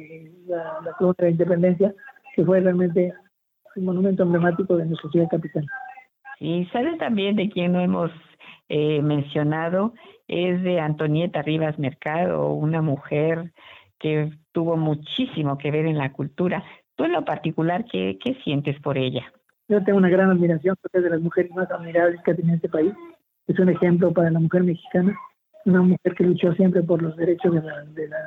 [0.47, 1.93] la, la de la Independencia,
[2.35, 3.13] que fue realmente
[3.75, 5.65] un monumento emblemático de nuestra ciudad capital.
[6.39, 8.11] Y sabe también de quién no hemos
[8.69, 9.93] eh, mencionado
[10.27, 13.51] es de Antonieta Rivas Mercado, una mujer
[13.99, 16.63] que tuvo muchísimo que ver en la cultura.
[16.95, 19.23] Tú en lo particular, ¿qué, qué sientes por ella?
[19.67, 22.55] Yo tengo una gran admiración porque es de las mujeres más admirables que ha tenido
[22.55, 22.93] este país.
[23.47, 25.15] Es un ejemplo para la mujer mexicana,
[25.65, 28.17] una mujer que luchó siempre por los derechos de la, de la,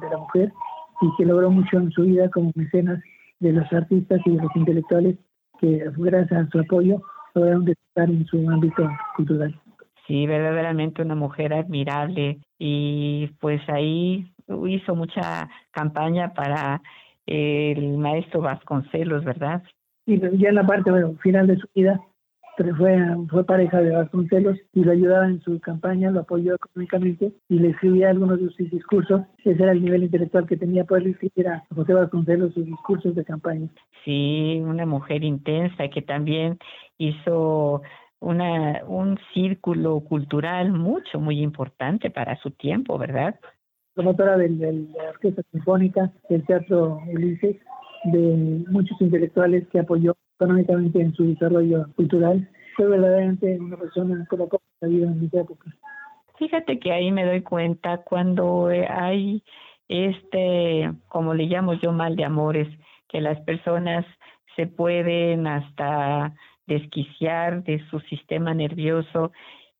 [0.00, 0.52] de la mujer
[1.00, 3.00] y que logró mucho en su vida como mecenas
[3.40, 5.16] de los artistas y de los intelectuales
[5.60, 7.02] que gracias a su apoyo
[7.34, 9.58] lograron destacar en su ámbito cultural.
[10.06, 14.32] Sí, verdaderamente una mujer admirable y pues ahí
[14.66, 16.80] hizo mucha campaña para
[17.26, 19.62] el maestro Vasconcelos, ¿verdad?
[20.06, 22.00] Y ya en la parte final de su vida,
[22.76, 22.98] fue,
[23.30, 27.70] fue pareja de Vasconcelos y lo ayudaba en su campaña, lo apoyó económicamente y le
[27.70, 29.22] escribía algunos de sus discursos.
[29.44, 33.24] Ese era el nivel intelectual que tenía poder escribir a José Vasconcelos sus discursos de
[33.24, 33.68] campaña.
[34.04, 36.58] Sí, una mujer intensa que también
[36.98, 37.82] hizo
[38.20, 43.38] una, un círculo cultural mucho, muy importante para su tiempo, ¿verdad?
[43.94, 47.56] Promotora de la Orquesta Sinfónica, del Teatro Ulises,
[48.04, 52.48] de muchos intelectuales que apoyó económicamente en su desarrollo cultural.
[52.76, 55.74] Fue verdaderamente una persona como poco vida en mi época.
[56.38, 59.42] Fíjate que ahí me doy cuenta cuando hay
[59.88, 62.68] este, como le llamo yo, mal de amores,
[63.08, 64.06] que las personas
[64.54, 66.34] se pueden hasta
[66.66, 69.32] desquiciar de su sistema nervioso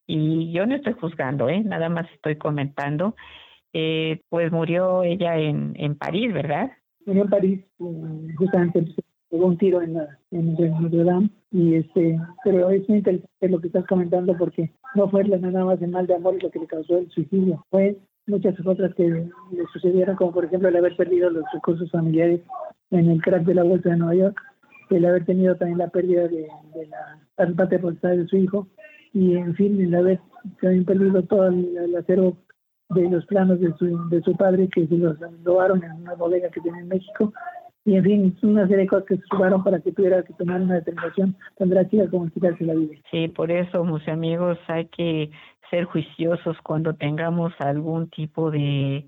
[0.07, 1.63] y yo no estoy juzgando, ¿eh?
[1.63, 3.15] nada más estoy comentando.
[3.75, 6.71] Eh, pues murió ella en, en París, ¿verdad?
[7.05, 8.87] Murió en París, eh, justamente
[9.31, 13.61] pegó un tiro en, la, en Notre Dame y este pero es muy interesante lo
[13.61, 16.67] que estás comentando porque no fue nada más de mal de amor lo que le
[16.67, 17.65] causó el suicidio.
[17.71, 22.41] Fue muchas otras que le sucedieron como por ejemplo el haber perdido los recursos familiares
[22.91, 24.41] en el crack de la bolsa de Nueva York
[24.91, 26.49] el haber tenido también la pérdida de,
[27.37, 28.69] la parte de su hijo
[29.13, 30.21] y en fin el haber
[30.61, 32.37] también perdido todo el, acero
[32.91, 36.49] de los planos de su, de su padre que se los robaron en una bodega
[36.49, 37.33] que tiene en México
[37.89, 40.61] y en fin, una serie de cosas que se sumaron para que tuviera que tomar
[40.61, 42.95] una determinación tan drástica como quitarse la vida.
[43.11, 45.31] Sí, por eso, mis amigos, hay que
[45.71, 49.07] ser juiciosos cuando tengamos algún tipo de,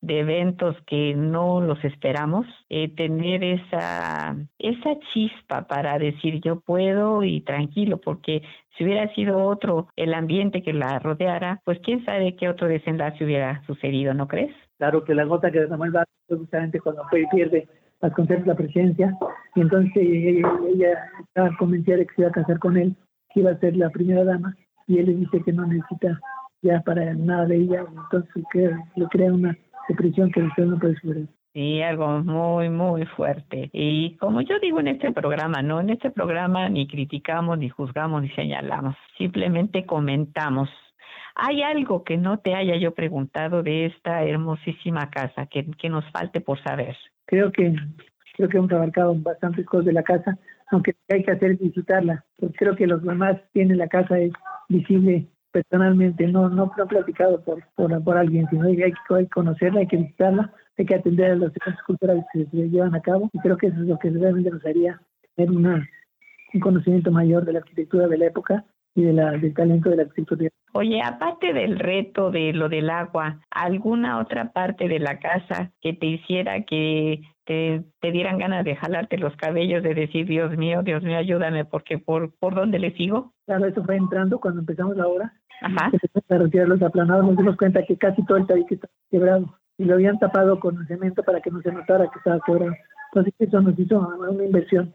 [0.00, 7.22] de eventos que no los esperamos, eh, tener esa, esa chispa para decir yo puedo
[7.22, 8.42] y tranquilo, porque
[8.76, 13.24] si hubiera sido otro el ambiente que la rodeara, pues quién sabe qué otro desenlace
[13.24, 14.52] hubiera sucedido, ¿no crees?
[14.78, 17.68] Claro que la gota que derramó el vaso justamente cuando fue y pierde
[18.06, 19.18] Vasconcelos la presidencia,
[19.56, 22.94] y entonces ella, estaba convencida de que se iba a casar con él,
[23.34, 26.20] que iba a ser la primera dama, y él le dice que no necesita
[26.62, 28.44] ya para nada de ella, entonces
[28.94, 31.24] le crea una depresión que usted no puede superar.
[31.52, 33.70] Sí, algo muy, muy fuerte.
[33.72, 35.80] Y como yo digo en este programa, ¿no?
[35.80, 40.68] En este programa ni criticamos, ni juzgamos, ni señalamos, simplemente comentamos.
[41.34, 46.04] ¿Hay algo que no te haya yo preguntado de esta hermosísima casa que, que nos
[46.12, 46.96] falte por saber?
[47.26, 47.74] Creo que
[48.36, 50.38] creo que hemos abarcado bastantes cosas de la casa,
[50.70, 54.32] aunque hay que hacer es visitarla, porque creo que los demás tienen la casa es
[54.68, 59.96] visible personalmente, no no, platicado por, por, por alguien, sino hay, que conocerla, hay que
[59.96, 63.56] visitarla, hay que atender a las cosas culturales que se llevan a cabo, y creo
[63.56, 65.00] que eso es lo que realmente nos haría
[65.34, 65.88] tener una,
[66.52, 68.64] un conocimiento mayor de la arquitectura de la época
[68.94, 70.50] y de la, del talento de la arquitectura.
[70.76, 75.94] Oye, aparte del reto de lo del agua, ¿alguna otra parte de la casa que
[75.94, 80.82] te hiciera que te, te dieran ganas de jalarte los cabellos, de decir, Dios mío,
[80.82, 83.32] Dios mío, ayúdame, porque por, por dónde le sigo?
[83.46, 85.32] Claro, eso fue entrando cuando empezamos la obra.
[85.62, 85.90] Ajá.
[86.28, 89.86] A retirar los aplanados, nos dimos cuenta que casi todo el tabique estaba quebrado y
[89.86, 92.74] lo habían tapado con cemento para que no se notara que estaba quebrado.
[93.12, 94.92] Entonces eso nos hizo una inversión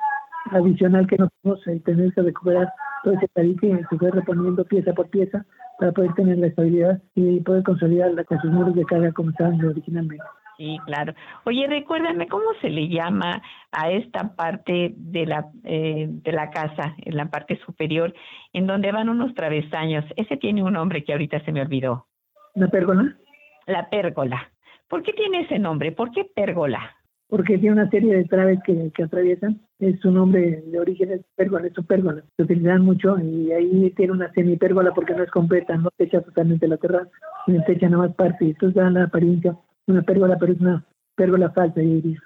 [0.50, 2.72] adicional que no pudimos tener que recuperar
[3.04, 5.46] todo ese tabique se fue reponiendo pieza por pieza
[5.80, 9.64] para poder tener la estabilidad y poder consolidarla con sus muros de carga como estaban
[9.66, 10.24] originalmente.
[10.58, 11.14] Sí, claro.
[11.46, 16.94] Oye, recuérdame cómo se le llama a esta parte de la eh, de la casa,
[17.00, 18.14] en la parte superior,
[18.54, 20.06] en donde van unos travesaños.
[20.18, 22.06] Ese tiene un nombre que ahorita se me olvidó.
[22.54, 23.18] ¿La pérgola?
[23.66, 24.52] La pérgola.
[24.88, 25.94] ¿Por qué tiene ese nombre?
[25.94, 26.96] ¿Por qué pérgola?
[27.32, 29.62] Porque tiene una serie de traves que, que atraviesan.
[29.80, 32.22] Es su nombre de origen pérgola, es su pérgola.
[32.36, 36.20] Se utilizan mucho y ahí tiene una semipérgola porque no es completa, no te echa
[36.20, 37.10] totalmente la terraza,
[37.46, 38.48] sino te echa nada más parte.
[38.48, 39.58] Entonces da la apariencia
[39.88, 42.18] una pérgola, pero es una pérgola falsa, y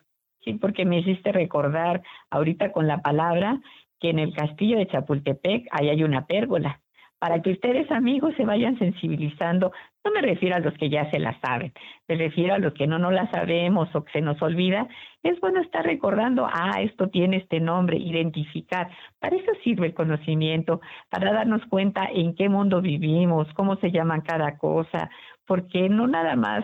[0.43, 2.01] Sí, porque me hiciste recordar
[2.31, 3.61] ahorita con la palabra
[3.99, 6.81] que en el castillo de Chapultepec ahí hay una pérgola
[7.25, 9.71] para que ustedes amigos se vayan sensibilizando.
[10.03, 11.73] No me refiero a los que ya se la saben,
[12.07, 14.87] me refiero a los que no no la sabemos o que se nos olvida.
[15.23, 18.91] Es bueno estar recordando, ah, esto tiene este nombre, identificar.
[19.17, 24.21] Para eso sirve el conocimiento, para darnos cuenta en qué mundo vivimos, cómo se llaman
[24.21, 25.09] cada cosa,
[25.47, 26.63] porque no nada más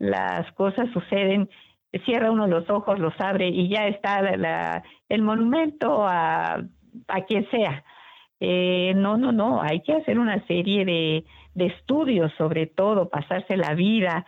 [0.00, 1.48] las cosas suceden
[2.04, 6.56] cierra uno los ojos, los abre y ya está la, el monumento a,
[7.06, 7.84] a quien sea.
[8.40, 11.24] Eh, no, no, no, hay que hacer una serie de,
[11.54, 14.26] de estudios sobre todo, pasarse la vida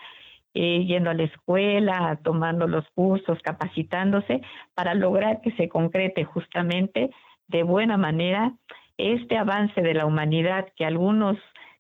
[0.55, 4.41] eh, yendo a la escuela, tomando los cursos, capacitándose
[4.75, 7.11] para lograr que se concrete justamente
[7.49, 8.55] de buena manera
[8.97, 11.37] este avance de la humanidad que algunos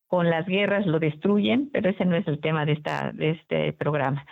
[0.07, 3.72] con las guerras lo destruyen, pero ese no es el tema de, esta, de este
[3.72, 4.24] programa.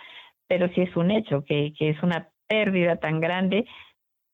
[0.47, 3.65] Pero sí es un hecho que, que es una pérdida tan grande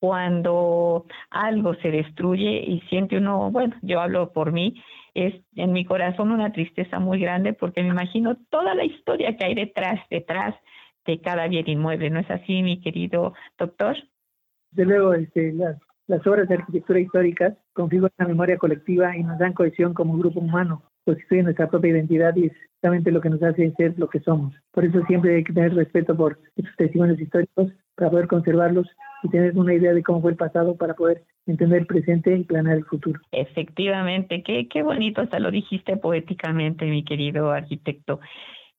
[0.03, 4.83] cuando algo se destruye y siente uno, bueno, yo hablo por mí,
[5.13, 9.45] es en mi corazón una tristeza muy grande porque me imagino toda la historia que
[9.45, 10.55] hay detrás, detrás
[11.05, 12.09] de cada bien inmueble.
[12.09, 13.95] ¿No es así, mi querido doctor?
[14.71, 15.77] Desde luego, este, las,
[16.07, 20.41] las obras de arquitectura históricas configuran la memoria colectiva y nos dan cohesión como grupo
[20.41, 24.19] humano constituye nuestra propia identidad y es exactamente lo que nos hace ser lo que
[24.19, 24.53] somos.
[24.71, 28.87] Por eso siempre hay que tener respeto por estos testimonios históricos para poder conservarlos
[29.23, 32.43] y tener una idea de cómo fue el pasado para poder entender el presente y
[32.43, 33.19] planear el futuro.
[33.31, 38.19] Efectivamente, qué, qué bonito, hasta lo dijiste poéticamente, mi querido arquitecto.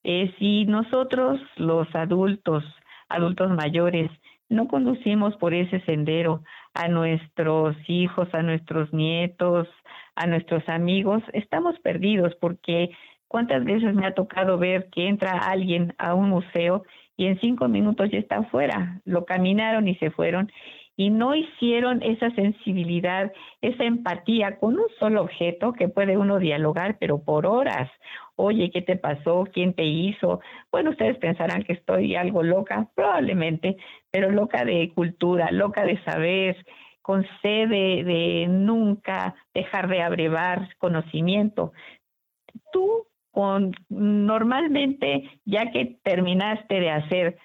[0.02, 2.64] Eh, si nosotros, los adultos,
[3.08, 4.10] adultos mayores,
[4.48, 6.42] no conducimos por ese sendero
[6.74, 9.66] a nuestros hijos, a nuestros nietos,
[10.14, 12.90] a nuestros amigos, estamos perdidos porque
[13.28, 16.84] cuántas veces me ha tocado ver que entra alguien a un museo
[17.16, 20.50] y en cinco minutos ya está afuera, lo caminaron y se fueron
[20.96, 26.98] y no hicieron esa sensibilidad, esa empatía con un solo objeto que puede uno dialogar,
[27.00, 27.90] pero por horas.
[28.36, 29.44] Oye, ¿qué te pasó?
[29.52, 30.40] ¿Quién te hizo?
[30.70, 33.76] Bueno, ustedes pensarán que estoy algo loca, probablemente,
[34.10, 36.64] pero loca de cultura, loca de saber,
[37.02, 41.72] con sede de nunca dejar de abrevar conocimiento.
[42.72, 47.36] Tú, con, normalmente, ya que terminaste de hacer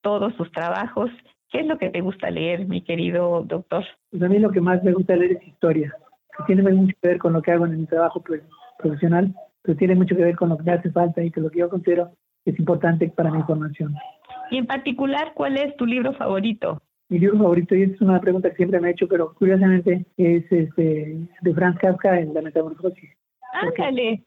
[0.00, 1.10] todos tus trabajos,
[1.50, 3.84] ¿qué es lo que te gusta leer, mi querido doctor?
[4.10, 5.92] Pues a mí lo que más me gusta leer es historia,
[6.36, 8.22] que tiene mucho que ver con lo que hago en mi trabajo
[8.78, 11.50] profesional, pero tiene mucho que ver con lo que me hace falta y que lo
[11.50, 12.12] que yo considero
[12.44, 13.96] es importante para mi formación.
[14.52, 16.80] Y en particular, ¿cuál es tu libro favorito?
[17.08, 20.44] Mi libro favorito, y es una pregunta que siempre me ha hecho, pero curiosamente es
[20.52, 23.10] este, de Franz Kafka, en La Metamorfosis.
[23.52, 24.22] Ándale.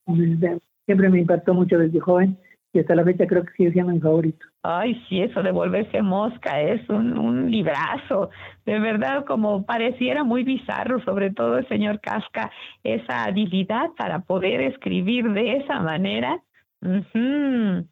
[0.85, 2.37] Siempre me impactó mucho desde joven
[2.73, 4.45] y hasta la fecha creo que sigue siendo mi favorito.
[4.61, 8.29] Ay, sí, eso de volverse mosca es un, un librazo.
[8.65, 12.51] De verdad, como pareciera muy bizarro, sobre todo el señor Kafka,
[12.83, 16.41] esa habilidad para poder escribir de esa manera.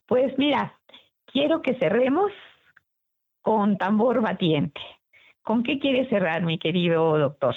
[0.08, 0.74] Pues mira,
[1.32, 2.32] quiero que cerremos
[3.42, 4.82] con tambor batiente.
[5.44, 7.56] ¿Con qué quiere cerrar, mi querido doctor?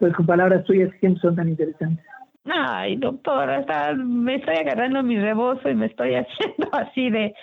[0.00, 2.04] Pues con palabras tuyas que siempre son tan interesantes.
[2.48, 7.34] Ay, doctor, hasta me estoy agarrando mi rebozo y me estoy haciendo así de...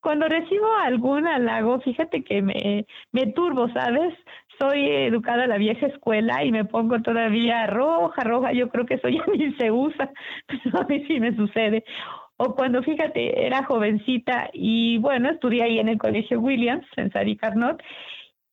[0.00, 4.14] Cuando recibo algún halago, fíjate que me, me turbo, ¿sabes?
[4.58, 8.52] Soy educada a la vieja escuela y me pongo todavía roja, roja.
[8.52, 10.10] Yo creo que eso ya ni se usa,
[10.46, 11.84] pero a mí sí me sucede
[12.38, 17.36] o cuando, fíjate, era jovencita y bueno, estudié ahí en el Colegio Williams, en Sari
[17.36, 17.82] Carnot,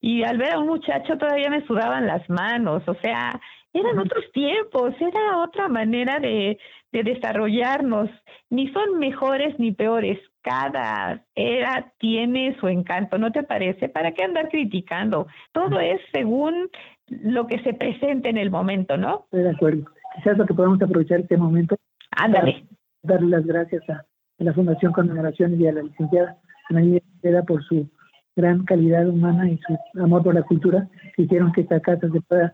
[0.01, 3.39] y al ver a un muchacho todavía me sudaban las manos, o sea,
[3.79, 6.57] eran otros tiempos, era otra manera de,
[6.91, 8.09] de desarrollarnos,
[8.49, 13.89] ni son mejores ni peores, cada era tiene su encanto, ¿no te parece?
[13.89, 15.27] ¿Para qué andar criticando?
[15.51, 16.69] Todo es según
[17.07, 19.21] lo que se presente en el momento, ¿no?
[19.25, 19.85] Estoy de acuerdo.
[20.15, 21.75] Quizás lo que podemos aprovechar este momento.
[22.11, 22.65] Ándale
[23.05, 24.05] darle las gracias a,
[24.37, 26.37] la Fundación Conmemoraciones y a la licenciada
[26.69, 26.99] María
[27.47, 27.89] por su
[28.35, 32.21] gran calidad humana y su amor por la cultura que hicieron que esta casa se
[32.21, 32.53] pueda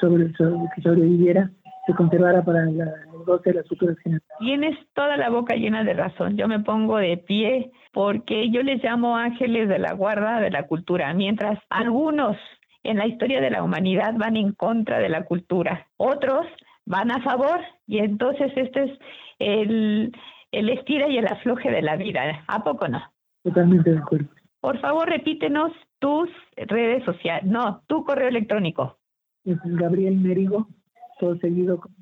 [0.00, 1.50] sobre, que sobreviviera
[1.86, 4.38] se conservara para la, el goce de las futuras generaciones.
[4.38, 6.36] Tienes toda la boca llena de razón.
[6.36, 10.66] Yo me pongo de pie porque yo les llamo ángeles de la guarda de la
[10.66, 12.36] cultura, mientras algunos
[12.84, 16.46] en la historia de la humanidad van en contra de la cultura, otros
[16.84, 18.98] van a favor y entonces este es
[19.38, 20.12] el,
[20.50, 22.44] el estira y el afloje de la vida.
[22.48, 23.02] ¿A poco no?
[23.44, 24.28] Totalmente de acuerdo.
[24.60, 28.98] Por favor, repítenos tus redes sociales, no, tu correo electrónico.
[29.44, 30.68] Gabriel Merigo,
[31.18, 31.92] todo seguido con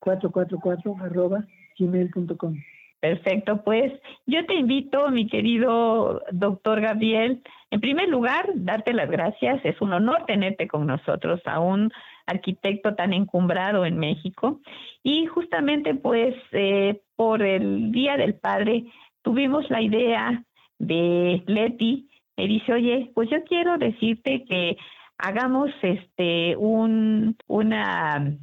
[0.00, 1.44] 444 arroba
[1.78, 2.56] gmail.com.
[3.00, 3.92] Perfecto, pues
[4.24, 9.62] yo te invito, mi querido doctor Gabriel, en primer lugar, darte las gracias.
[9.64, 11.92] Es un honor tenerte con nosotros, aún
[12.24, 14.60] arquitecto tan encumbrado en México.
[15.02, 18.84] Y justamente pues eh, por el Día del Padre
[19.20, 20.42] tuvimos la idea
[20.78, 24.76] de Leti, me dice, oye, pues yo quiero decirte que
[25.18, 28.36] hagamos este un una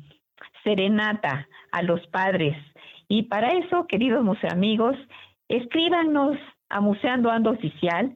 [0.64, 2.56] serenata a los padres.
[3.08, 4.96] Y para eso, queridos museamigos,
[5.48, 6.38] escríbanos
[6.70, 8.16] a Museando Ando Oficial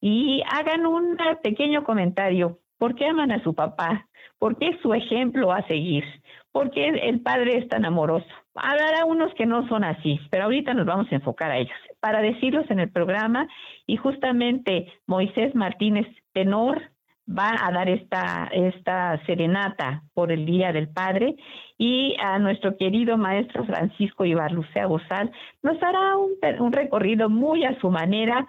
[0.00, 2.58] y hagan un pequeño comentario.
[2.78, 4.06] ¿Por qué aman a su papá?
[4.38, 6.04] ¿Por qué es su ejemplo a seguir?
[6.52, 8.26] ¿Por qué el padre es tan amoroso?
[8.54, 11.76] Habrá unos que no son así, pero ahorita nos vamos a enfocar a ellos.
[12.00, 13.48] Para decirlos en el programa,
[13.86, 16.82] y justamente Moisés Martínez Tenor
[17.28, 21.36] va a dar esta, esta serenata por el Día del Padre
[21.78, 27.78] y a nuestro querido maestro Francisco Ibarlucea Bozal nos hará un, un recorrido muy a
[27.80, 28.46] su manera,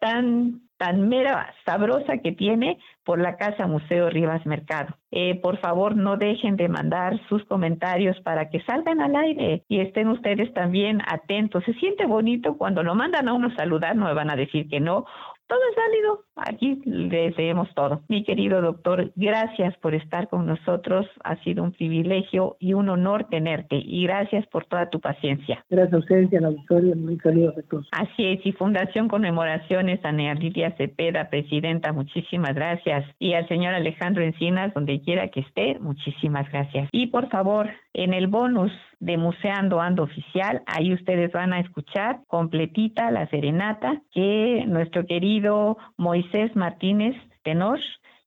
[0.00, 4.96] tan tan mera sabrosa que tiene por la Casa Museo Rivas Mercado.
[5.10, 9.80] Eh, por favor, no dejen de mandar sus comentarios para que salgan al aire y
[9.80, 11.64] estén ustedes también atentos.
[11.64, 14.80] Se siente bonito cuando lo mandan a uno saludar, no me van a decir que
[14.80, 15.04] no,
[15.50, 16.24] todo es válido.
[16.36, 18.02] Aquí les leemos todo.
[18.08, 21.06] Mi querido doctor, gracias por estar con nosotros.
[21.24, 23.76] Ha sido un privilegio y un honor tenerte.
[23.76, 25.64] Y gracias por toda tu paciencia.
[25.68, 26.94] Gracias a ustedes y a la auditorio.
[26.94, 27.84] Muy querido doctor.
[27.90, 28.46] Así es.
[28.46, 33.04] Y Fundación Conmemoraciones, a Nea Lidia Cepeda, presidenta, muchísimas gracias.
[33.18, 36.88] Y al señor Alejandro Encinas, donde quiera que esté, muchísimas gracias.
[36.92, 40.62] Y por favor, en el bonus de Museando Ando Oficial.
[40.66, 45.39] Ahí ustedes van a escuchar completita la serenata que nuestro querido
[45.96, 47.80] Moisés Martínez Tenor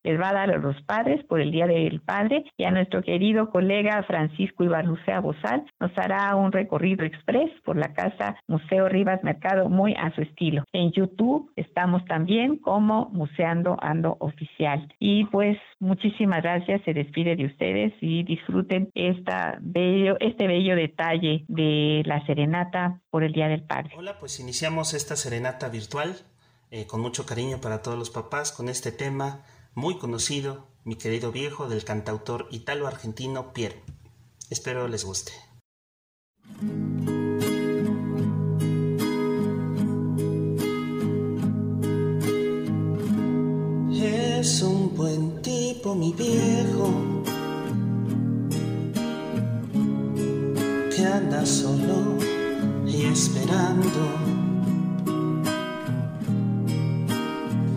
[0.04, 3.02] les va a dar a los padres por el Día del Padre y a nuestro
[3.02, 9.24] querido colega Francisco Ibarlucea Bozal nos hará un recorrido express por la casa Museo Rivas
[9.24, 10.64] Mercado muy a su estilo.
[10.74, 14.94] En YouTube estamos también como Museando Ando Oficial.
[15.00, 21.46] Y pues muchísimas gracias, se despide de ustedes y disfruten esta bello, este bello detalle
[21.48, 23.92] de la serenata por el Día del Padre.
[23.98, 26.16] Hola, pues iniciamos esta serenata virtual
[26.76, 29.46] eh, con mucho cariño para todos los papás con este tema
[29.76, 33.76] muy conocido, mi querido viejo, del cantautor italo-argentino Piero.
[34.50, 35.34] Espero les guste.
[43.94, 46.92] Es un buen tipo, mi viejo,
[50.90, 52.18] que anda solo
[52.88, 54.33] y esperando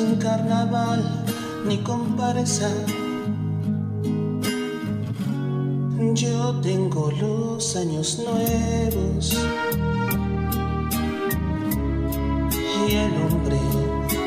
[0.00, 1.00] sin carnaval
[1.66, 2.70] ni comparsa.
[6.14, 9.36] Yo tengo los años nuevos
[12.90, 13.60] el hombre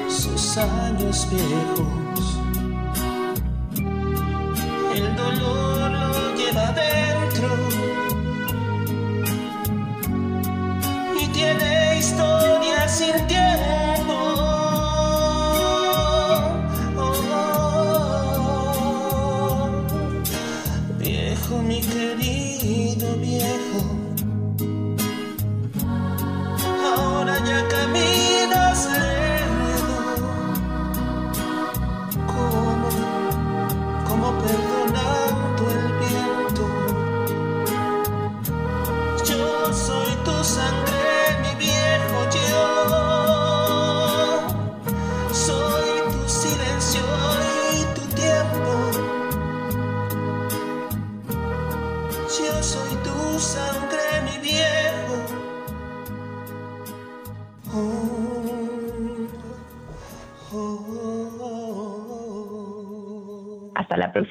[0.07, 2.02] sus años viejos.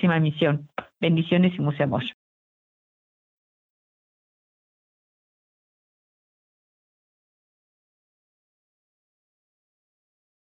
[0.03, 0.69] Próxima emisión.
[1.01, 2.03] Bendiciones y mucho amor.